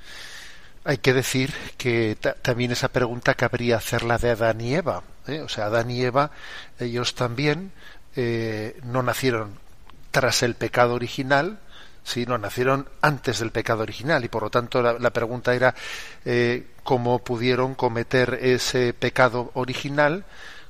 [0.84, 5.02] hay que decir que también esa pregunta cabría hacerla de Adán y Eva.
[5.28, 5.40] ¿eh?
[5.40, 6.32] O sea, Adán y Eva,
[6.78, 7.72] ellos también
[8.18, 9.66] eh, no nacieron
[10.12, 11.60] tras el pecado original,
[12.08, 15.76] Sí, no, nacieron antes del pecado original y por lo tanto la, pregunta era
[16.24, 20.24] eh, cómo pudieron cometer ese pecado original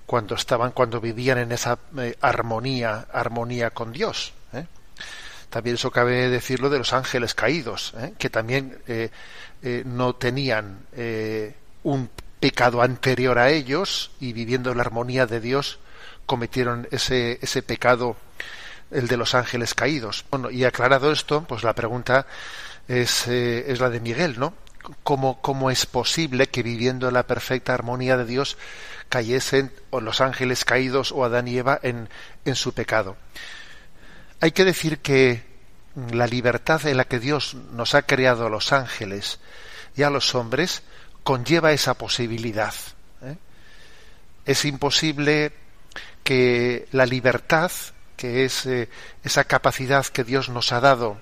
[0.08, 4.34] cuando estaban, cuando vivían en esa eh, armonía, armonía con Dios.
[4.52, 4.65] ¿eh?
[5.52, 8.80] También eso cabe decirlo de los ángeles caídos, que también
[9.86, 10.88] no tenían
[11.84, 15.78] un pecado anterior a ellos y viviendo en la armonía de Dios
[16.26, 18.17] cometieron ese, ese pecado,
[18.91, 20.26] el de los ángeles caídos.
[20.30, 22.28] Bueno, y aclarado esto, pues la pregunta
[22.88, 24.54] es, es la de Miguel, ¿no?
[25.04, 28.58] ¿Cómo, ¿Cómo es posible que viviendo en la perfecta armonía de Dios
[29.10, 32.10] cayesen o los ángeles caídos o Adán y Eva en,
[32.45, 33.17] en su pecado.
[34.39, 35.43] Hay que decir que
[36.12, 39.39] la libertad en la que Dios nos ha creado a los ángeles
[39.95, 40.84] y a los hombres
[41.23, 42.73] conlleva esa posibilidad.
[43.23, 43.38] ¿eh?
[44.45, 45.54] Es imposible
[46.23, 47.71] que la libertad,
[48.17, 48.89] que es eh,
[49.23, 51.21] esa capacidad que Dios nos ha dado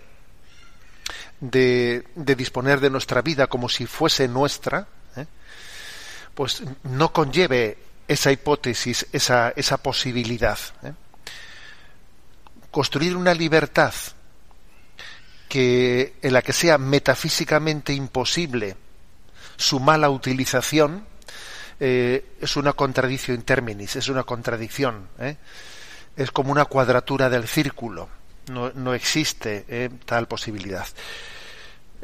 [1.39, 4.87] de, de, disponer de nuestra vida como si fuese nuestra,
[6.33, 7.77] pues no conlleve
[8.07, 10.59] esa hipótesis, esa, esa posibilidad.
[10.83, 10.93] ¿eh?
[12.69, 13.93] Construir una libertad
[15.47, 18.75] que, en la que sea metafísicamente imposible
[19.57, 21.05] su mala utilización
[21.79, 25.07] eh, es una contradicción in terminis, es una contradicción.
[25.19, 25.37] ¿eh?
[26.15, 28.09] Es como una cuadratura del círculo.
[28.51, 30.85] No, no existe tal posibilidad.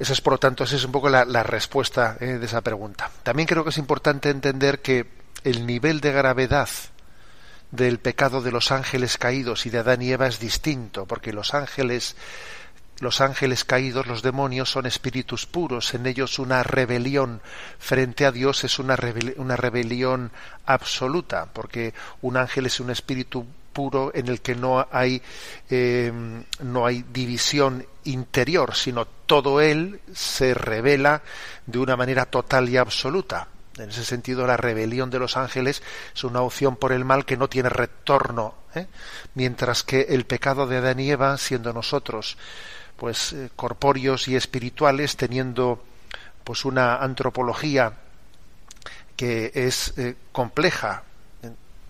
[0.01, 3.11] Esa es, por lo tanto, esa es un poco la, respuesta eh, de esa pregunta.
[3.21, 5.05] También creo que es importante entender que
[5.43, 6.69] el nivel de gravedad
[7.69, 11.53] del pecado de los ángeles caídos y de Adán y Eva es distinto, porque los
[11.53, 12.15] ángeles
[12.99, 15.93] los ángeles caídos, los demonios, son espíritus puros.
[15.93, 17.41] En ellos una rebelión
[17.77, 18.97] frente a Dios es una,
[19.37, 20.31] una rebelión
[20.65, 25.21] absoluta, porque un ángel es un espíritu puro en el que no hay
[25.69, 26.11] eh,
[26.61, 31.21] no hay división interior sino todo él se revela
[31.65, 35.81] de una manera total y absoluta en ese sentido la rebelión de los ángeles
[36.13, 38.87] es una opción por el mal que no tiene retorno ¿eh?
[39.35, 42.37] mientras que el pecado de Adán y Eva siendo nosotros
[42.97, 45.83] pues eh, corpóreos y espirituales teniendo
[46.43, 47.93] pues una antropología
[49.15, 49.93] que es
[50.31, 51.03] compleja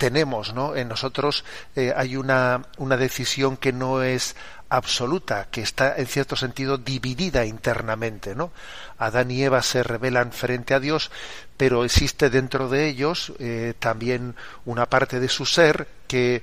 [0.02, 0.76] tenemos, ¿no?
[0.76, 4.36] En nosotros eh, hay una, una decisión que no es
[4.70, 8.52] absoluta, que está en cierto sentido dividida internamente, ¿no?
[8.98, 11.12] Adán y Eva se rebelan frente a Dios,
[11.56, 14.34] pero existe dentro de ellos eh, también
[14.66, 16.42] una parte de su ser que,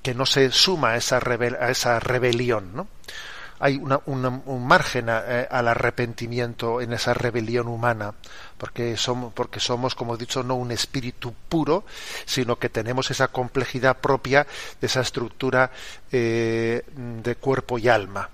[0.00, 2.88] que no se suma a esa, a esa rebelión, ¿no?
[3.58, 8.14] Hay un margen al arrepentimiento en esa rebelión humana,
[8.58, 11.84] porque somos, porque somos, como he dicho, no un espíritu puro,
[12.24, 14.46] sino que tenemos esa complejidad propia
[14.80, 15.70] de esa estructura
[16.12, 18.30] eh, de cuerpo y alma.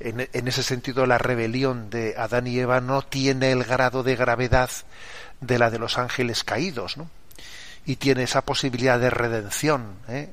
[0.00, 4.14] En, en, ese sentido, la rebelión de Adán y Eva no tiene el grado de
[4.14, 4.70] gravedad
[5.40, 7.08] de la de los ángeles caídos, ¿no?
[7.88, 9.94] y tiene esa posibilidad de redención.
[10.08, 10.28] ¿eh?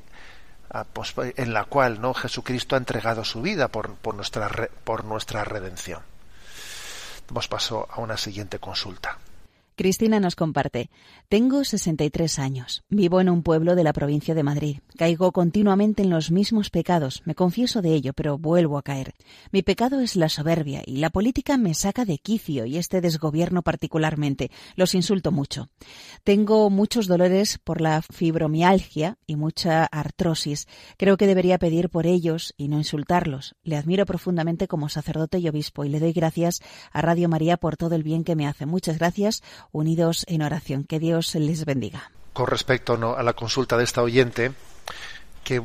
[0.84, 4.50] Pues, en la cual no Jesucristo ha entregado su vida por, por, nuestra,
[4.84, 6.00] por nuestra redención.
[7.28, 9.18] Damos paso a una siguiente consulta.
[9.76, 10.88] Cristina nos comparte.
[11.28, 12.84] Tengo 63 años.
[12.88, 14.78] Vivo en un pueblo de la provincia de Madrid.
[14.96, 17.22] Caigo continuamente en los mismos pecados.
[17.24, 19.12] Me confieso de ello, pero vuelvo a caer.
[19.50, 23.62] Mi pecado es la soberbia y la política me saca de quicio y este desgobierno
[23.62, 24.52] particularmente.
[24.76, 25.68] Los insulto mucho.
[26.22, 30.68] Tengo muchos dolores por la fibromialgia y mucha artrosis.
[30.96, 33.56] Creo que debería pedir por ellos y no insultarlos.
[33.64, 36.60] Le admiro profundamente como sacerdote y obispo y le doy gracias
[36.92, 38.64] a Radio María por todo el bien que me hace.
[38.64, 40.84] Muchas gracias unidos en oración.
[40.84, 42.10] Que Dios les bendiga.
[42.32, 43.14] Con respecto ¿no?
[43.14, 44.52] a la consulta de esta oyente,
[45.46, 45.62] que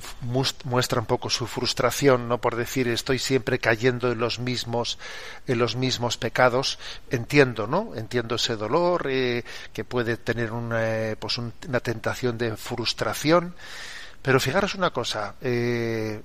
[0.64, 5.00] muestra un poco su frustración, no por decir estoy siempre cayendo en los mismos
[5.48, 6.78] en los mismos pecados,
[7.10, 7.96] entiendo, ¿no?
[7.96, 13.56] Entiendo ese dolor eh, que puede tener una, eh, pues una tentación de frustración,
[14.22, 16.22] pero fijaros una cosa, eh,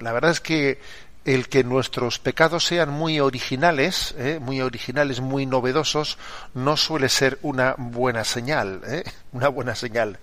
[0.00, 0.78] la verdad es que
[1.24, 4.38] el que nuestros pecados sean muy originales, ¿eh?
[4.40, 6.18] muy originales, muy novedosos,
[6.52, 9.04] no suele ser una buena señal, ¿eh?
[9.32, 10.18] una buena señal.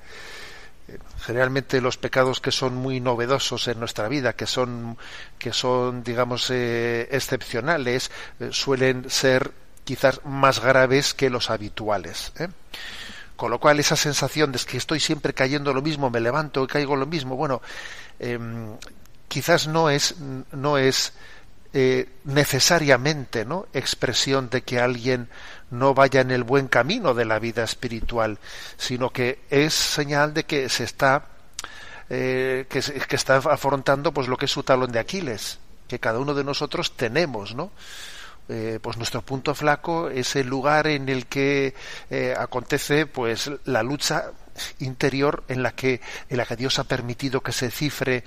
[1.22, 4.98] Generalmente los pecados que son muy novedosos en nuestra vida, que son,
[5.40, 8.12] que son, digamos, eh, excepcionales,
[8.50, 9.52] suelen ser
[9.86, 12.34] quizás más graves que los habituales.
[13.38, 16.68] Con lo cual esa sensación de que estoy siempre cayendo lo mismo, me levanto y
[16.68, 17.62] caigo lo mismo, bueno,
[18.20, 18.76] em,
[19.32, 20.16] quizás no es,
[20.52, 21.14] no es
[21.72, 23.66] eh, necesariamente ¿no?
[23.72, 25.30] expresión de que alguien
[25.70, 28.40] no vaya en el buen camino de la vida espiritual,
[28.76, 31.28] sino que es señal de que se está
[32.10, 36.20] eh, que, que, está afrontando pues lo que es su talón de Aquiles, que cada
[36.20, 37.72] uno de nosotros tenemos, ¿no?
[38.50, 41.74] Eh, pues nuestro punto flaco es el lugar en el que
[42.38, 44.26] acontece pues la lucha
[44.80, 48.26] interior en la que, en la que Dios ha permitido que se cifre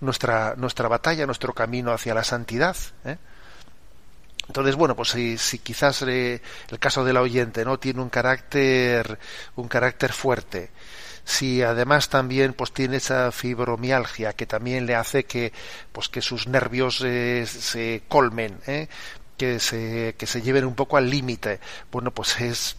[0.00, 2.76] nuestra, nuestra batalla, nuestro camino hacia la santidad.
[3.04, 3.16] ¿eh?
[4.46, 6.40] Entonces, bueno, pues si, si quizás eh,
[6.70, 9.18] el caso del oyente no tiene un carácter,
[9.56, 10.70] un carácter fuerte,
[11.24, 15.52] si además también pues tiene esa fibromialgia que también le hace que
[15.90, 18.88] pues que sus nervios eh, se colmen, ¿eh?
[19.36, 21.58] que se que se lleven un poco al límite,
[21.90, 22.76] bueno, pues es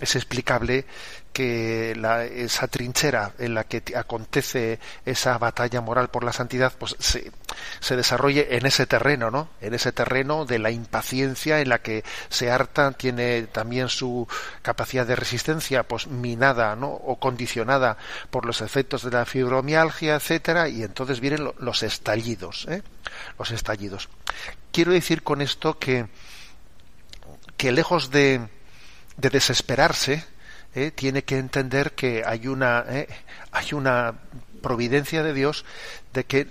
[0.00, 0.86] es explicable
[1.32, 6.96] que la, esa trinchera en la que acontece esa batalla moral por la santidad, pues
[6.98, 9.48] se, desarrolle en ese terreno, ¿no?
[9.60, 14.26] En ese terreno de la impaciencia en la que se harta, tiene también su
[14.62, 16.90] capacidad de resistencia, pues minada, ¿no?
[16.90, 17.98] O condicionada
[18.30, 22.82] por los efectos de la fibromialgia, etcétera, y entonces vienen los estallidos, ¿eh?
[23.38, 24.08] Los estallidos.
[24.72, 26.06] Quiero decir con esto que,
[27.56, 28.48] que lejos de,
[29.18, 30.24] de desesperarse,
[30.74, 33.08] eh, tiene que entender que hay una, eh,
[33.52, 34.14] hay una
[34.62, 35.64] providencia de Dios
[36.14, 36.46] de que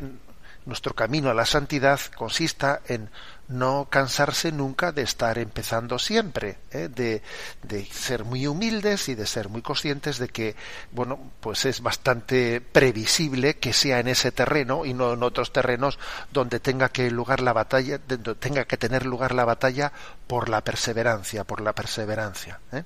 [0.65, 3.09] nuestro camino a la santidad consista en
[3.47, 7.21] no cansarse nunca de estar empezando siempre, eh, de,
[7.63, 10.55] de, ser muy humildes y de ser muy conscientes de que,
[10.91, 15.97] bueno, pues es bastante previsible que sea en ese terreno y no en otros terrenos
[16.31, 19.91] donde tenga que lugar la batalla, donde tenga que tener lugar la batalla
[20.27, 22.59] por la perseverancia, por la perseverancia.
[22.73, 22.83] ¿eh?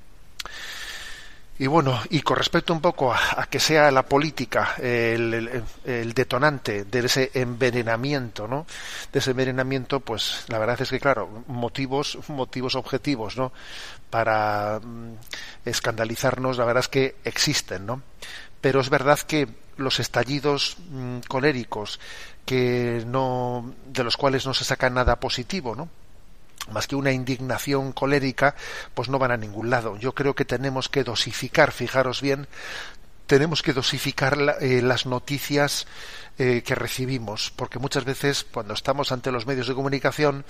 [1.61, 5.61] Y bueno, y con respecto un poco a, que sea la política el,
[6.15, 8.65] detonante de ese envenenamiento, ¿no?
[9.13, 13.53] De ese envenenamiento, pues la verdad es que claro, motivos, motivos objetivos, ¿no?
[14.09, 15.17] Para mm,
[15.63, 18.01] escandalizarnos, la verdad es que existen, ¿no?
[18.59, 19.47] Pero es verdad que
[19.77, 21.99] los estallidos mm, coléricos
[22.43, 25.89] que no, de los cuales no se saca nada positivo, ¿no?
[26.69, 28.55] Más que una indignación colérica,
[28.93, 29.97] pues no van a ningún lado.
[29.97, 32.47] Yo creo que tenemos que dosificar, fijaros bien,
[33.31, 35.87] tenemos que dosificar eh, las noticias
[36.37, 40.43] eh, que recibimos, porque muchas veces cuando estamos ante los medios de comunicación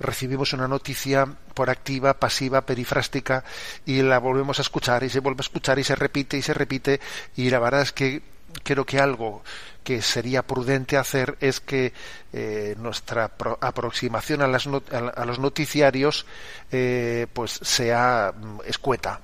[0.00, 3.44] recibimos una noticia por activa, pasiva, perifrástica
[3.84, 6.54] y la volvemos a escuchar y se vuelve a escuchar y se repite y se
[6.54, 7.00] repite
[7.36, 8.22] y la verdad es que
[8.62, 9.42] creo que algo
[9.84, 11.92] que sería prudente hacer es que
[12.32, 13.30] eh, nuestra
[13.60, 16.26] aproximación a, las a, los noticiarios
[16.72, 19.20] eh, pues sea mm, escueta,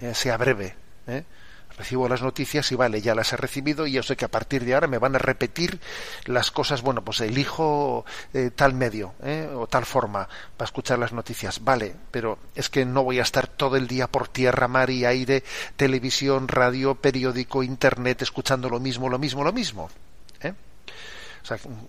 [0.00, 0.74] eh, sea breve.
[1.76, 4.64] Recibo las noticias y vale, ya las he recibido y yo sé que a partir
[4.64, 5.78] de ahora me van a repetir
[6.24, 8.04] las cosas, bueno, pues elijo
[8.54, 9.12] tal medio
[9.54, 13.46] o tal forma para escuchar las noticias, vale, pero es que no voy a estar
[13.46, 15.44] todo el día por tierra, mar y aire,
[15.76, 19.90] televisión, radio, periódico, internet, escuchando lo mismo, lo mismo, lo mismo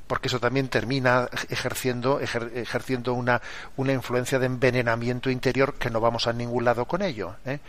[0.05, 3.41] porque eso también termina ejerciendo, ejerciendo una,
[3.75, 7.35] una influencia de envenenamiento interior que no vamos a ningún lado con ello.
[7.45, 7.59] ¿eh?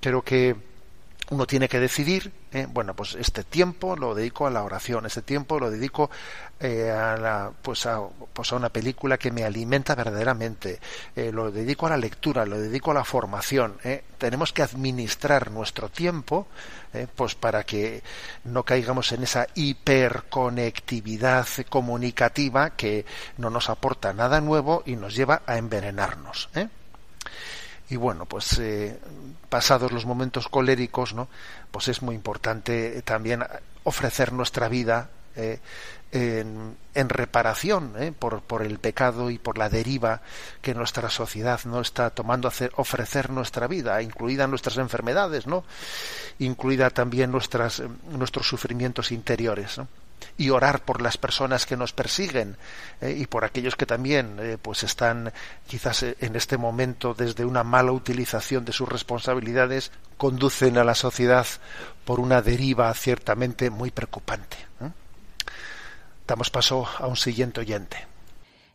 [0.00, 0.56] Creo que
[1.30, 2.66] uno tiene que decidir, ¿eh?
[2.68, 6.10] bueno, pues este tiempo lo dedico a la oración, este tiempo lo dedico
[6.60, 8.00] eh, a, la, pues a,
[8.32, 10.80] pues a una película que me alimenta verdaderamente,
[11.16, 13.78] eh, lo dedico a la lectura, lo dedico a la formación.
[13.84, 14.04] ¿eh?
[14.18, 16.46] Tenemos que administrar nuestro tiempo,
[16.92, 17.06] ¿eh?
[17.14, 18.02] pues para que
[18.44, 23.04] no caigamos en esa hiperconectividad comunicativa que
[23.38, 26.48] no nos aporta nada nuevo y nos lleva a envenenarnos.
[26.54, 26.68] ¿eh?
[27.88, 28.98] Y bueno pues eh,
[29.48, 31.28] pasados los momentos coléricos no
[31.70, 33.44] pues es muy importante también
[33.84, 35.58] ofrecer nuestra vida eh,
[36.94, 40.20] en, reparación eh, por, por, el pecado y por la deriva
[40.62, 45.64] que nuestra sociedad no está tomando hacer, ofrecer nuestra vida, incluida nuestras enfermedades, ¿no?
[46.38, 47.82] incluida también nuestras,
[48.12, 49.80] nuestros sufrimientos interiores.
[50.36, 52.56] Y orar por las personas que nos persiguen
[53.00, 55.32] eh, y por aquellos que también eh, pues están
[55.66, 60.94] quizás eh, en este momento desde una mala utilización de sus responsabilidades conducen a la
[60.94, 61.46] sociedad
[62.04, 64.56] por una deriva ciertamente muy preocupante.
[66.26, 68.13] Damos paso a un siguiente oyente.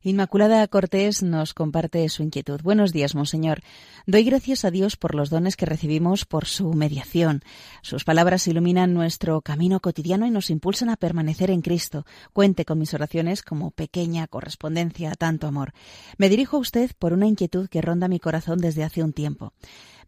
[0.02, 2.62] Inmaculada Cortés nos comparte su inquietud.
[2.64, 3.62] Buenos días, Monseñor.
[4.08, 7.44] Doy gracias a Dios por los dones que recibimos por su mediación.
[7.82, 12.06] Sus palabras iluminan nuestro camino cotidiano y nos impulsan a permanecer en Cristo.
[12.32, 15.74] Cuente con mis oraciones como pequeña correspondencia a tanto amor.
[16.18, 19.52] Me dirijo a usted por una inquietud que ronda mi corazón desde hace un tiempo.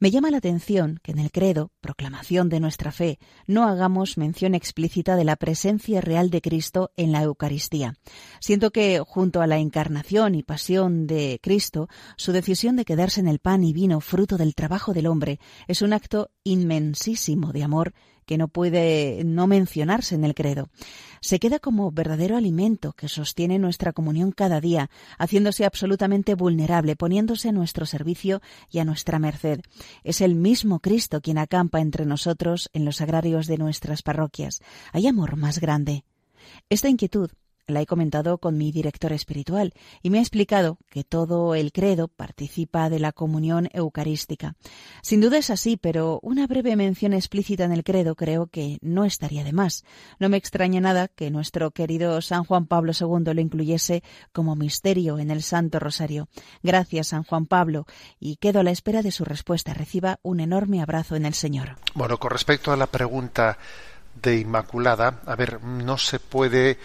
[0.01, 4.55] Me llama la atención que en el credo, proclamación de nuestra fe, no hagamos mención
[4.55, 7.93] explícita de la presencia real de Cristo en la Eucaristía.
[8.39, 11.87] Siento que, junto a la encarnación y pasión de Cristo,
[12.17, 15.83] su decisión de quedarse en el pan y vino fruto del trabajo del hombre es
[15.83, 17.93] un acto inmensísimo de amor
[18.31, 20.69] que no puede no mencionarse en el credo.
[21.19, 27.49] se queda como verdadero alimento que sostiene nuestra comunión cada día, haciéndose absolutamente vulnerable, poniéndose
[27.49, 29.59] a nuestro servicio y a nuestra merced.
[30.05, 34.61] Es el mismo Cristo quien acampa entre nosotros en los agrarios de nuestras parroquias.
[34.93, 36.05] Hay amor más grande.
[36.69, 37.31] Esta inquietud
[37.71, 42.07] la he comentado con mi director espiritual y me ha explicado que todo el credo
[42.07, 44.55] participa de la comunión eucarística.
[45.01, 49.05] Sin duda es así, pero una breve mención explícita en el credo creo que no
[49.05, 49.83] estaría de más.
[50.19, 55.19] No me extraña nada que nuestro querido San Juan Pablo II lo incluyese como misterio
[55.19, 56.27] en el Santo Rosario.
[56.63, 57.85] Gracias, San Juan Pablo,
[58.19, 59.73] y quedo a la espera de su respuesta.
[59.73, 61.75] Reciba un enorme abrazo en el Señor.
[61.93, 63.57] Bueno, con respecto a la pregunta
[64.21, 66.77] de Inmaculada, a ver, no se puede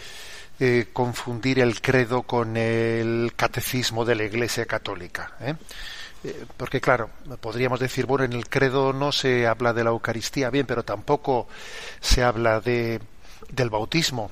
[0.59, 5.33] eh, confundir el credo con el catecismo de la Iglesia Católica.
[5.41, 5.55] ¿eh?
[6.25, 10.49] Eh, porque claro, podríamos decir, bueno, en el credo no se habla de la Eucaristía,
[10.49, 11.47] bien, pero tampoco
[12.01, 13.01] se habla de,
[13.51, 14.31] del bautismo,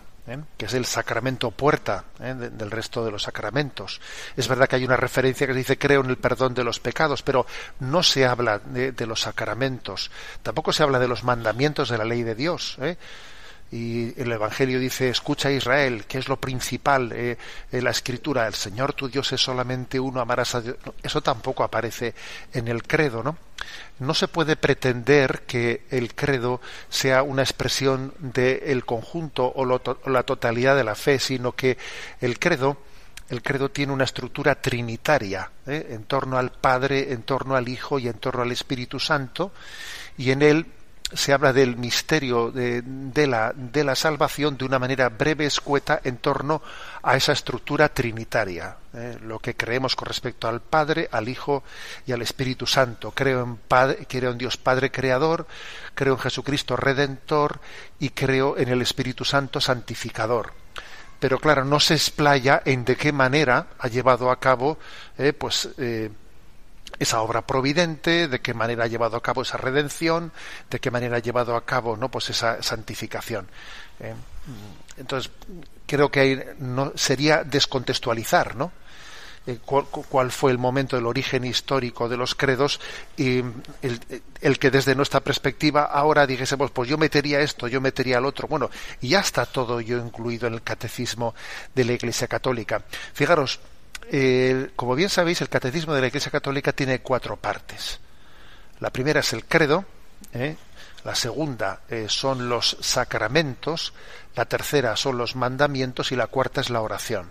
[0.56, 4.00] que es el sacramento puerta del resto de los sacramentos.
[4.34, 7.22] Es verdad que hay una referencia que dice creo en el perdón de los pecados,
[7.22, 7.44] pero
[7.80, 10.10] no se habla de, de los sacramentos,
[10.42, 12.78] tampoco se habla de los mandamientos de la ley de Dios.
[12.80, 12.96] ¿eh?
[13.74, 17.36] Y el Evangelio dice, escucha Israel, que es lo principal eh,
[17.72, 20.76] en la escritura, el Señor tu Dios es solamente uno, amarás a Dios.
[21.02, 22.14] Eso tampoco aparece
[22.52, 23.36] en el credo, ¿no?
[23.98, 30.76] No se puede pretender que el credo sea una expresión del conjunto o, la totalidad
[30.76, 31.76] de la fe, sino que
[32.20, 32.76] el credo,
[33.28, 35.88] el credo tiene una estructura trinitaria, ¿eh?
[35.90, 39.50] en torno al Padre, en torno al Hijo y en torno al Espíritu Santo,
[40.16, 40.66] y en él
[41.14, 42.82] se habla del misterio de,
[43.26, 46.62] la, de, la, salvación de una manera breve, escueta, en torno
[47.02, 48.76] a esa estructura trinitaria.
[48.94, 49.18] ¿eh?
[49.22, 51.64] lo que creemos con respecto al Padre, al Hijo
[52.06, 53.12] y al Espíritu Santo.
[53.12, 55.46] Creo en, Padre, creo en Dios Padre Creador,
[55.94, 57.60] creo en Jesucristo Redentor
[57.98, 60.52] y creo en el Espíritu Santo Santificador.
[61.20, 64.78] Pero claro, no se explaya en de qué manera ha llevado a cabo
[65.16, 66.10] eh, pues, eh,
[66.98, 70.32] esa obra providente, de qué manera ha llevado a cabo esa redención,
[70.70, 73.48] de qué manera ha llevado a cabo no pues esa santificación.
[74.00, 74.14] Eh,
[74.96, 75.30] entonces
[75.86, 78.72] creo que no sería descontextualizar, ¿no?
[79.46, 82.80] Eh, cuál, fue el momento del origen histórico de los credos
[83.18, 83.42] y
[84.40, 88.48] el, que desde nuestra perspectiva ahora dijésemos pues yo metería esto, yo metería el otro,
[88.48, 88.70] bueno,
[89.02, 91.34] y ya está todo yo incluido en el catecismo
[91.74, 92.84] de la Iglesia Católica.
[93.12, 93.60] Fijaros,
[94.76, 98.00] como bien sabéis, el catecismo de la Iglesia Católica tiene cuatro partes.
[98.80, 99.84] La primera es el credo,
[100.32, 100.56] ¿eh?
[101.04, 103.92] la segunda eh, son los sacramentos,
[104.34, 107.30] la tercera son los mandamientos y la cuarta es la oración.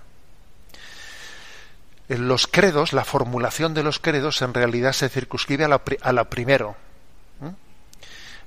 [2.09, 6.75] En los credos, la formulación de los credos en realidad se circunscribe a lo, primero.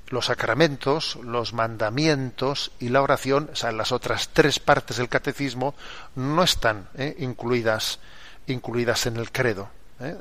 [0.09, 5.75] Los sacramentos, los mandamientos y la oración, o sea, las otras tres partes del catecismo,
[6.15, 7.15] no están ¿eh?
[7.19, 7.99] incluidas
[8.47, 9.69] incluidas en el credo.
[9.99, 10.15] ¿eh?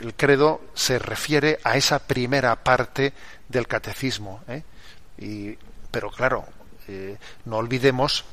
[0.00, 3.12] El credo se refiere a esa primera parte
[3.48, 4.42] del catecismo.
[4.48, 5.56] ¿eh?
[5.90, 6.44] Pero claro,
[6.88, 8.24] eh, no olvidemos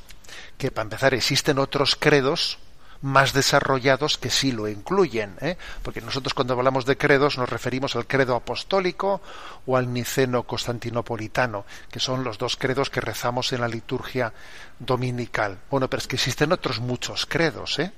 [0.58, 2.60] que para empezar existen otros credos
[3.01, 5.36] más desarrollados que sí lo incluyen,
[5.84, 9.22] porque nosotros cuando hablamos de credos nos referimos al credo apostólico
[9.68, 14.34] o al niceno constantinopolitano, que son los dos credos que rezamos en la liturgia
[14.80, 15.60] dominical.
[15.70, 17.91] Bueno, pero es que existen otros muchos credos, ¿eh?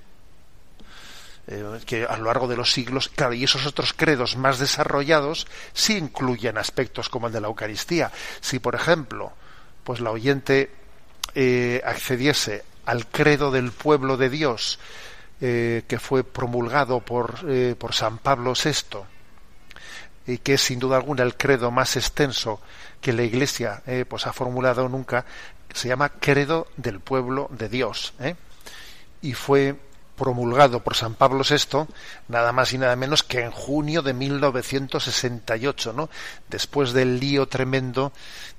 [1.49, 5.47] Eh, que a lo largo de los siglos, claro, y esos otros credos más desarrollados
[5.71, 8.11] sí incluyen aspectos como el de la Eucaristía.
[8.41, 9.31] Si, por ejemplo,
[9.85, 10.69] pues la oyente
[11.35, 14.77] eh, accediese al credo del pueblo de Dios
[15.39, 17.35] eh, que fue promulgado por,
[17.77, 18.99] por San Pablo VI,
[20.33, 22.59] y que es sin duda alguna el credo más extenso
[22.99, 25.25] que la Iglesia pues ha formulado nunca,
[25.73, 28.13] se llama credo del pueblo de Dios.
[29.21, 29.77] Y fue
[30.17, 31.85] promulgado por San Pablo VI,
[32.27, 36.09] nada más y nada menos que en junio de 1968, ¿no?
[36.49, 38.11] Después del lío tremendo,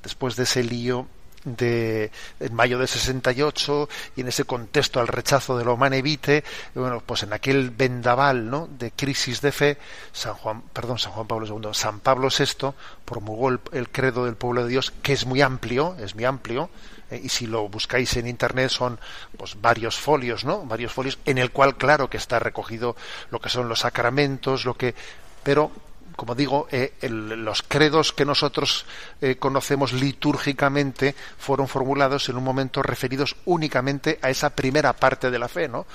[0.03, 1.07] después de ese lío
[1.45, 6.45] de en mayo de 68 y en ese contexto al rechazo de lo manevite
[6.75, 8.69] bueno pues en aquel vendaval ¿no?
[8.79, 9.79] de crisis de fe
[10.13, 12.73] San Juan perdón San Juan Pablo II San Pablo VI
[13.05, 16.71] promulgó el, el credo del pueblo de Dios que es muy amplio es muy amplio
[17.11, 18.99] eh, y si lo buscáis en internet son
[19.37, 20.65] pues varios folios, ¿no?
[20.65, 22.97] Varios folios en el cual claro que está recogido
[23.31, 24.95] lo que son los sacramentos, lo que
[25.43, 25.71] pero
[26.19, 28.87] como digo, eh, los credos que nosotros
[29.21, 35.39] eh, conocemos litúrgicamente fueron formulados en un momento referidos únicamente a esa primera parte de
[35.39, 35.87] la fe, ¿no?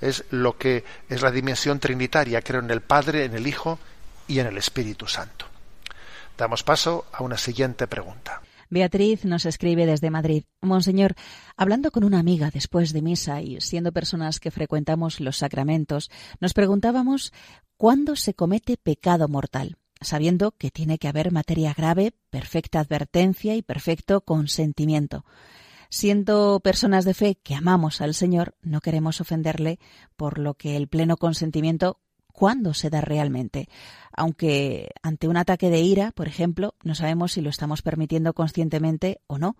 [0.00, 3.80] Es lo que es la dimensión trinitaria, creo en el Padre, en el Hijo
[4.28, 5.46] y en el Espíritu Santo.
[6.38, 8.40] Damos paso a una siguiente pregunta.
[8.72, 10.44] Beatriz nos escribe desde Madrid.
[10.62, 11.14] Monseñor,
[11.58, 16.10] hablando con una amiga después de misa y siendo personas que frecuentamos los sacramentos,
[16.40, 17.34] nos preguntábamos
[17.76, 23.60] cuándo se comete pecado mortal, sabiendo que tiene que haber materia grave, perfecta advertencia y
[23.60, 25.26] perfecto consentimiento.
[25.90, 29.80] Siendo personas de fe que amamos al Señor, no queremos ofenderle,
[30.16, 32.00] por lo que el pleno consentimiento
[32.32, 33.68] cuándo se da realmente.
[34.14, 39.20] Aunque ante un ataque de ira, por ejemplo, no sabemos si lo estamos permitiendo conscientemente
[39.26, 39.56] o no.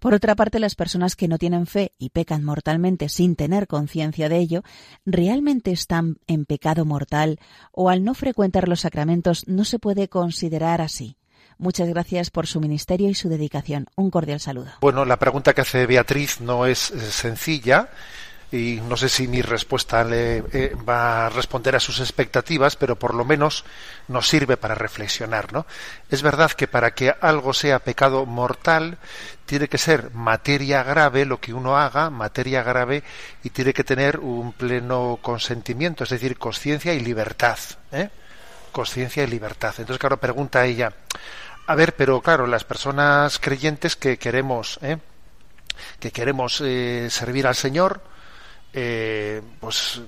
[0.00, 4.28] Por otra parte, las personas que no tienen fe y pecan mortalmente sin tener conciencia
[4.28, 4.62] de ello,
[5.06, 7.38] ¿realmente están en pecado mortal
[7.72, 11.16] o al no frecuentar los sacramentos no se puede considerar así?
[11.56, 13.86] Muchas gracias por su ministerio y su dedicación.
[13.96, 14.72] Un cordial saludo.
[14.80, 17.88] Bueno, la pregunta que hace Beatriz no es sencilla
[18.54, 22.96] y no sé si mi respuesta le eh, va a responder a sus expectativas, pero
[22.96, 23.64] por lo menos
[24.06, 25.66] nos sirve para reflexionar, ¿no?
[26.08, 28.98] Es verdad que para que algo sea pecado mortal
[29.44, 33.02] tiene que ser materia grave lo que uno haga, materia grave
[33.42, 37.58] y tiene que tener un pleno consentimiento, es decir, conciencia y libertad,
[37.90, 38.08] ¿eh?
[38.70, 39.74] Conciencia y libertad.
[39.78, 40.92] Entonces, claro, pregunta ella,
[41.66, 44.98] a ver, pero claro, las personas creyentes que queremos, ¿eh?
[45.98, 48.13] que queremos eh, servir al Señor,
[48.74, 50.00] eh, pues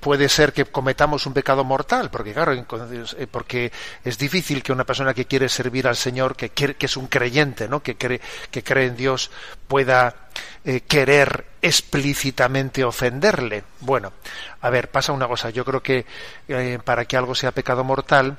[0.00, 3.70] puede ser que cometamos un pecado mortal, porque claro, eh, porque
[4.02, 7.06] es difícil que una persona que quiere servir al Señor, que, quiere, que es un
[7.06, 7.84] creyente, ¿no?
[7.84, 9.30] que, cree, que cree en Dios,
[9.68, 10.28] pueda
[10.64, 13.62] eh, querer explícitamente ofenderle.
[13.78, 14.12] Bueno,
[14.60, 16.04] a ver, pasa una cosa, yo creo que
[16.84, 18.38] para que algo sea pecado mortal,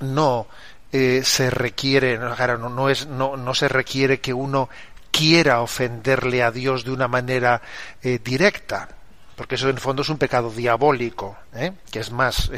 [0.00, 0.46] no
[0.92, 4.68] se requiere, no, no, es, no, no se requiere que uno
[5.16, 7.62] quiera ofenderle a Dios de una manera
[8.02, 8.88] eh, directa,
[9.34, 11.72] porque eso en el fondo es un pecado diabólico, ¿eh?
[11.90, 12.50] que es más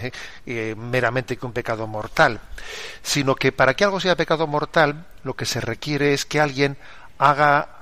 [0.47, 2.41] eh, meramente que un pecado mortal,
[3.01, 6.77] sino que para que algo sea pecado mortal, lo que se requiere es que alguien
[7.19, 7.75] haga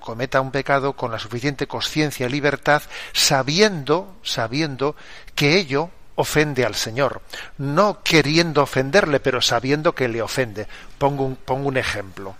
[0.00, 4.94] cometa un pecado con la suficiente conciencia y libertad, sabiendo, sabiendo
[5.34, 7.22] que ello ofende al Señor,
[7.58, 10.68] no queriendo ofenderle, pero sabiendo que le ofende.
[10.98, 12.36] Pongo pongo un ejemplo.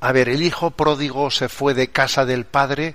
[0.00, 2.94] A ver, el hijo pródigo se fue de casa del padre,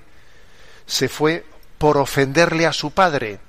[0.88, 1.46] se fue
[1.78, 3.40] por ofenderle a su padre.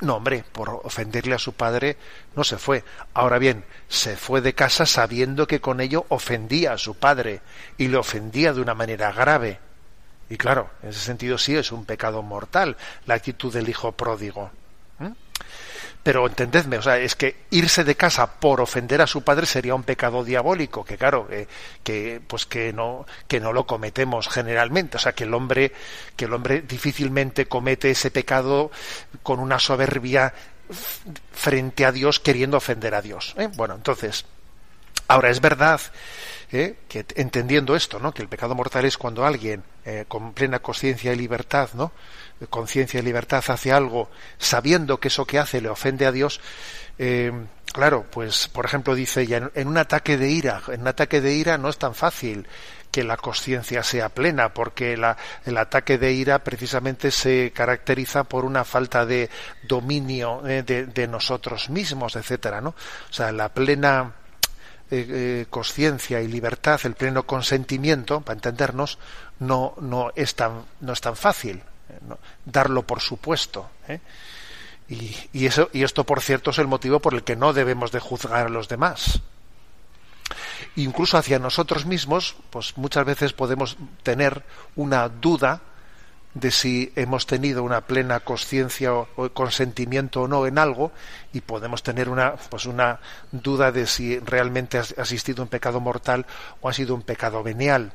[0.00, 1.96] No, hombre, por ofenderle a su padre
[2.34, 2.84] no se fue.
[3.14, 7.40] Ahora bien, se fue de casa sabiendo que con ello ofendía a su padre
[7.78, 9.58] y le ofendía de una manera grave.
[10.28, 14.50] Y claro, en ese sentido sí es un pecado mortal la actitud del hijo pródigo.
[16.06, 19.74] Pero entendedme, o sea, es que irse de casa por ofender a su padre sería
[19.74, 21.48] un pecado diabólico, que claro, eh,
[21.82, 25.72] que pues que no que no lo cometemos generalmente, o sea, que el hombre
[26.14, 28.70] que el hombre difícilmente comete ese pecado
[29.24, 30.32] con una soberbia
[31.32, 33.34] frente a Dios queriendo ofender a Dios.
[33.36, 33.48] ¿eh?
[33.56, 34.26] Bueno, entonces,
[35.08, 35.80] ahora es verdad
[36.52, 36.76] ¿eh?
[36.88, 38.14] que entendiendo esto, ¿no?
[38.14, 39.64] que el pecado mortal es cuando alguien
[40.06, 41.90] con plena conciencia y libertad, ¿no?
[42.50, 46.40] Conciencia y libertad hacia algo, sabiendo que eso que hace le ofende a Dios,
[46.98, 47.32] eh,
[47.72, 51.34] claro, pues por ejemplo dice ya en, un ataque de ira, en un ataque de
[51.34, 52.46] ira no es tan fácil
[52.90, 58.44] que la conciencia sea plena, porque la, el ataque de ira precisamente se caracteriza por
[58.44, 59.28] una falta de
[59.62, 62.70] dominio eh, de, nosotros mismos, etcétera, ¿no?
[62.70, 64.14] O sea, la plena
[64.90, 68.98] eh, conciencia y libertad, el pleno consentimiento, para entendernos,
[69.40, 71.62] no, no es tan, no es tan fácil
[72.44, 73.70] darlo por supuesto.
[73.88, 74.00] ¿eh?
[74.88, 78.00] Y, eso, y esto, por cierto, es el motivo por el que no debemos de
[78.00, 79.20] juzgar a los demás.
[80.76, 84.44] Incluso hacia nosotros mismos, pues muchas veces podemos tener
[84.76, 85.60] una duda
[86.34, 90.92] de si hemos tenido una plena conciencia o, consentimiento o no en algo
[91.32, 93.00] y podemos tener una pues una
[93.32, 96.26] duda de si realmente ha asistido un pecado mortal
[96.60, 97.90] o ha sido un pecado venial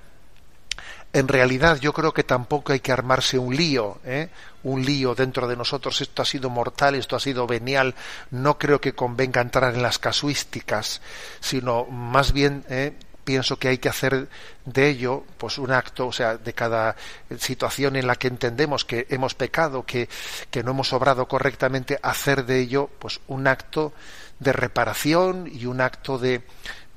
[1.14, 4.30] en realidad yo creo que tampoco hay que armarse un lío, ¿eh?
[4.64, 7.96] un lío dentro de nosotros, esto ha sido mortal, esto ha sido venial,
[8.30, 11.02] no creo que convenga entrar en las casuísticas,
[11.40, 12.94] sino más bien ¿eh?
[13.24, 14.30] pienso que hay que hacer
[14.66, 16.96] de ello pues un acto, o sea, de cada
[17.38, 20.08] situación en la que entendemos que hemos pecado, que,
[20.50, 23.94] que no hemos obrado correctamente, hacer de ello pues un acto
[24.40, 26.42] de reparación y un acto de,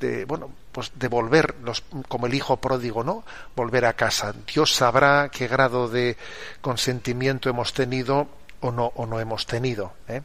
[0.00, 1.54] de bueno, pues devolver
[2.08, 3.24] como el hijo pródigo, ¿no?
[3.54, 4.34] Volver a casa.
[4.52, 6.16] Dios sabrá qué grado de
[6.60, 8.26] consentimiento hemos tenido
[8.60, 9.92] o no o no hemos tenido.
[10.08, 10.22] ¿eh?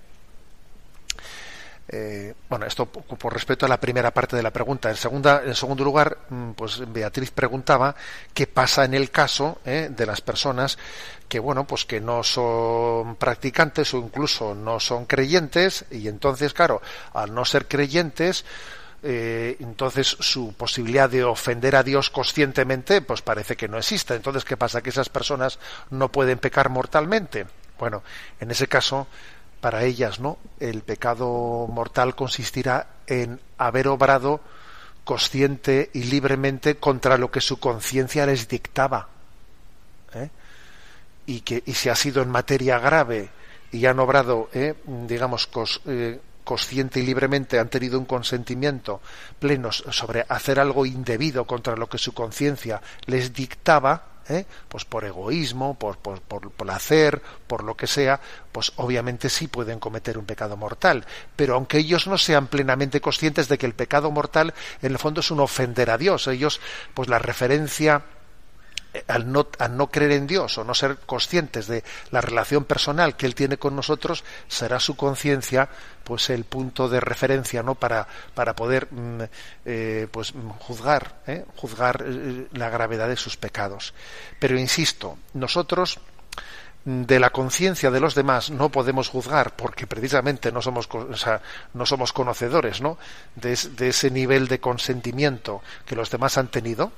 [1.91, 4.89] Eh, bueno, esto por respeto a la primera parte de la pregunta.
[4.89, 7.95] En, segunda, en segundo lugar, mm, pues Beatriz preguntaba
[8.33, 9.89] qué pasa en el caso ¿eh?
[9.91, 10.79] de las personas
[11.27, 16.81] que, bueno, pues que no son practicantes o incluso no son creyentes y entonces, claro,
[17.13, 18.45] al no ser creyentes,
[19.01, 24.15] eh, entonces su posibilidad de ofender a Dios conscientemente, pues parece que no existe.
[24.15, 24.81] Entonces, ¿qué pasa?
[24.81, 27.47] Que esas personas no pueden pecar mortalmente.
[27.77, 28.03] Bueno,
[28.39, 29.07] en ese caso,
[29.61, 30.37] para ellas, ¿no?
[30.59, 34.41] El pecado mortal consistirá en haber obrado
[35.03, 39.07] consciente y libremente contra lo que su conciencia les dictaba.
[40.13, 40.29] ¿eh?
[41.25, 43.29] Y que y si ha sido en materia grave
[43.71, 44.75] y han obrado, ¿eh?
[44.85, 45.49] digamos,
[46.49, 49.01] consciente y libremente han tenido un consentimiento
[49.37, 54.47] pleno sobre hacer algo indebido contra lo que su conciencia les dictaba, ¿eh?
[54.67, 58.19] pues por egoísmo, por, por, por, placer, por lo que sea,
[58.51, 61.05] pues obviamente sí pueden cometer un pecado mortal.
[61.35, 65.19] Pero aunque ellos no sean plenamente conscientes de que el pecado mortal en el fondo
[65.19, 66.59] es un ofender a Dios, ellos,
[66.95, 68.01] pues la referencia
[69.07, 73.15] al no, al no creer en Dios o no ser conscientes de la relación personal
[73.15, 75.69] que Él tiene con nosotros, será su conciencia
[76.03, 79.21] pues el punto de referencia no para, para poder mm,
[79.65, 81.45] eh, pues juzgar ¿eh?
[81.55, 83.93] juzgar eh, la gravedad de sus pecados.
[84.39, 85.99] Pero insisto, nosotros
[86.85, 90.89] mm, de la conciencia de los demás no podemos juzgar porque precisamente no somos
[91.73, 92.97] no somos conocedores ¿no?
[93.35, 96.91] De ese nivel de consentimiento que los demás han tenido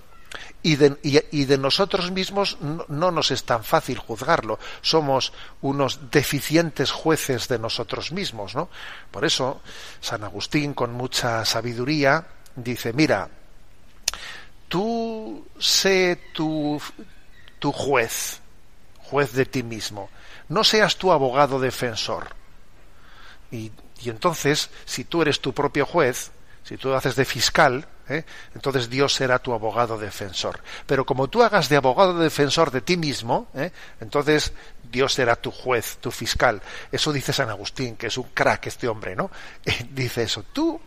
[0.64, 0.98] y de,
[1.32, 4.60] y, nosotros mismos no, nos es tan fácil juzgarlo.
[4.82, 8.70] Somos unos deficientes jueces de nosotros mismos, ¿no?
[9.10, 9.62] Por eso,
[10.00, 12.26] San Agustín, con mucha sabiduría,
[12.56, 13.30] dice, mira,
[14.68, 16.82] tú sé tu,
[17.60, 18.40] tu juez,
[19.00, 20.10] juez de ti mismo.
[20.50, 22.36] No seas tu abogado defensor.
[23.52, 23.72] Y
[24.06, 26.32] entonces, si tú eres tu propio juez,
[26.64, 28.24] si tú haces de fiscal, ¿eh?
[28.54, 30.60] entonces Dios será tu abogado defensor.
[30.86, 33.72] Pero como tú hagas de abogado defensor de ti mismo, ¿eh?
[34.00, 34.54] entonces
[34.92, 36.62] Dios será tu juez, tu fiscal.
[36.92, 39.32] Eso dice San Agustín, que es un crack este hombre, ¿no?
[39.92, 40.80] dice eso, tú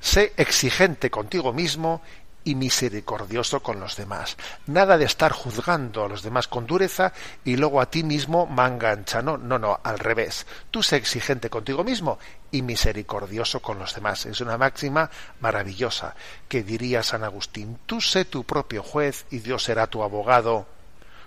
[0.00, 2.02] sé exigente contigo mismo
[2.48, 4.38] y misericordioso con los demás.
[4.66, 7.12] Nada de estar juzgando a los demás con dureza
[7.44, 9.20] y luego a ti mismo manga ancha.
[9.20, 10.46] No, no, no, al revés.
[10.70, 12.18] Tú sé exigente contigo mismo
[12.50, 14.24] y misericordioso con los demás.
[14.24, 16.14] Es una máxima maravillosa
[16.48, 17.80] que diría San Agustín.
[17.84, 20.77] Tú sé tu propio juez y Dios será tu abogado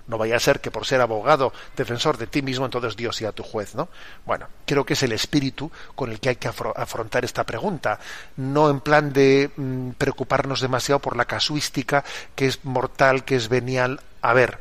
[0.07, 3.31] no vaya a ser que por ser abogado, defensor de ti mismo, entonces Dios sea
[3.31, 3.89] tu juez, ¿no?
[4.25, 7.99] Bueno, creo que es el espíritu con el que hay que afrontar esta pregunta,
[8.37, 12.03] no en plan de mm, preocuparnos demasiado por la casuística
[12.35, 14.01] que es mortal, que es venial.
[14.21, 14.59] A ver,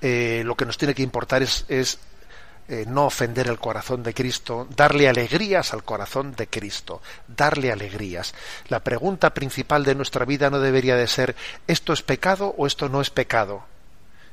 [0.00, 1.64] eh, lo que nos tiene que importar es,
[2.68, 8.34] eh, no ofender el corazón de Cristo, darle alegrías al corazón de Cristo, darle alegrías.
[8.68, 12.88] La pregunta principal de nuestra vida no debería de ser ¿esto es pecado o esto
[12.88, 13.64] no es pecado?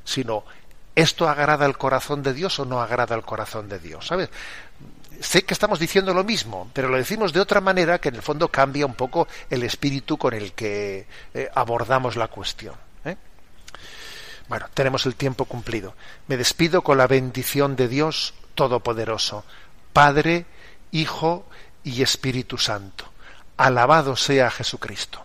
[0.04, 0.44] Sino
[0.94, 4.06] ¿esto agrada al corazón de Dios o no agrada al corazón de Dios?
[4.06, 4.30] ¿Sabes?
[5.20, 8.22] Sé que estamos diciendo lo mismo, pero lo decimos de otra manera que en el
[8.22, 12.74] fondo cambia un poco el espíritu con el que eh, abordamos la cuestión.
[13.04, 13.16] ¿eh?
[14.48, 15.94] Bueno, tenemos el tiempo cumplido.
[16.26, 19.44] Me despido con la bendición de Dios Todopoderoso,
[19.92, 20.46] Padre,
[20.90, 21.46] Hijo
[21.84, 23.04] y Espíritu Santo.
[23.58, 25.24] Alabado sea Jesucristo.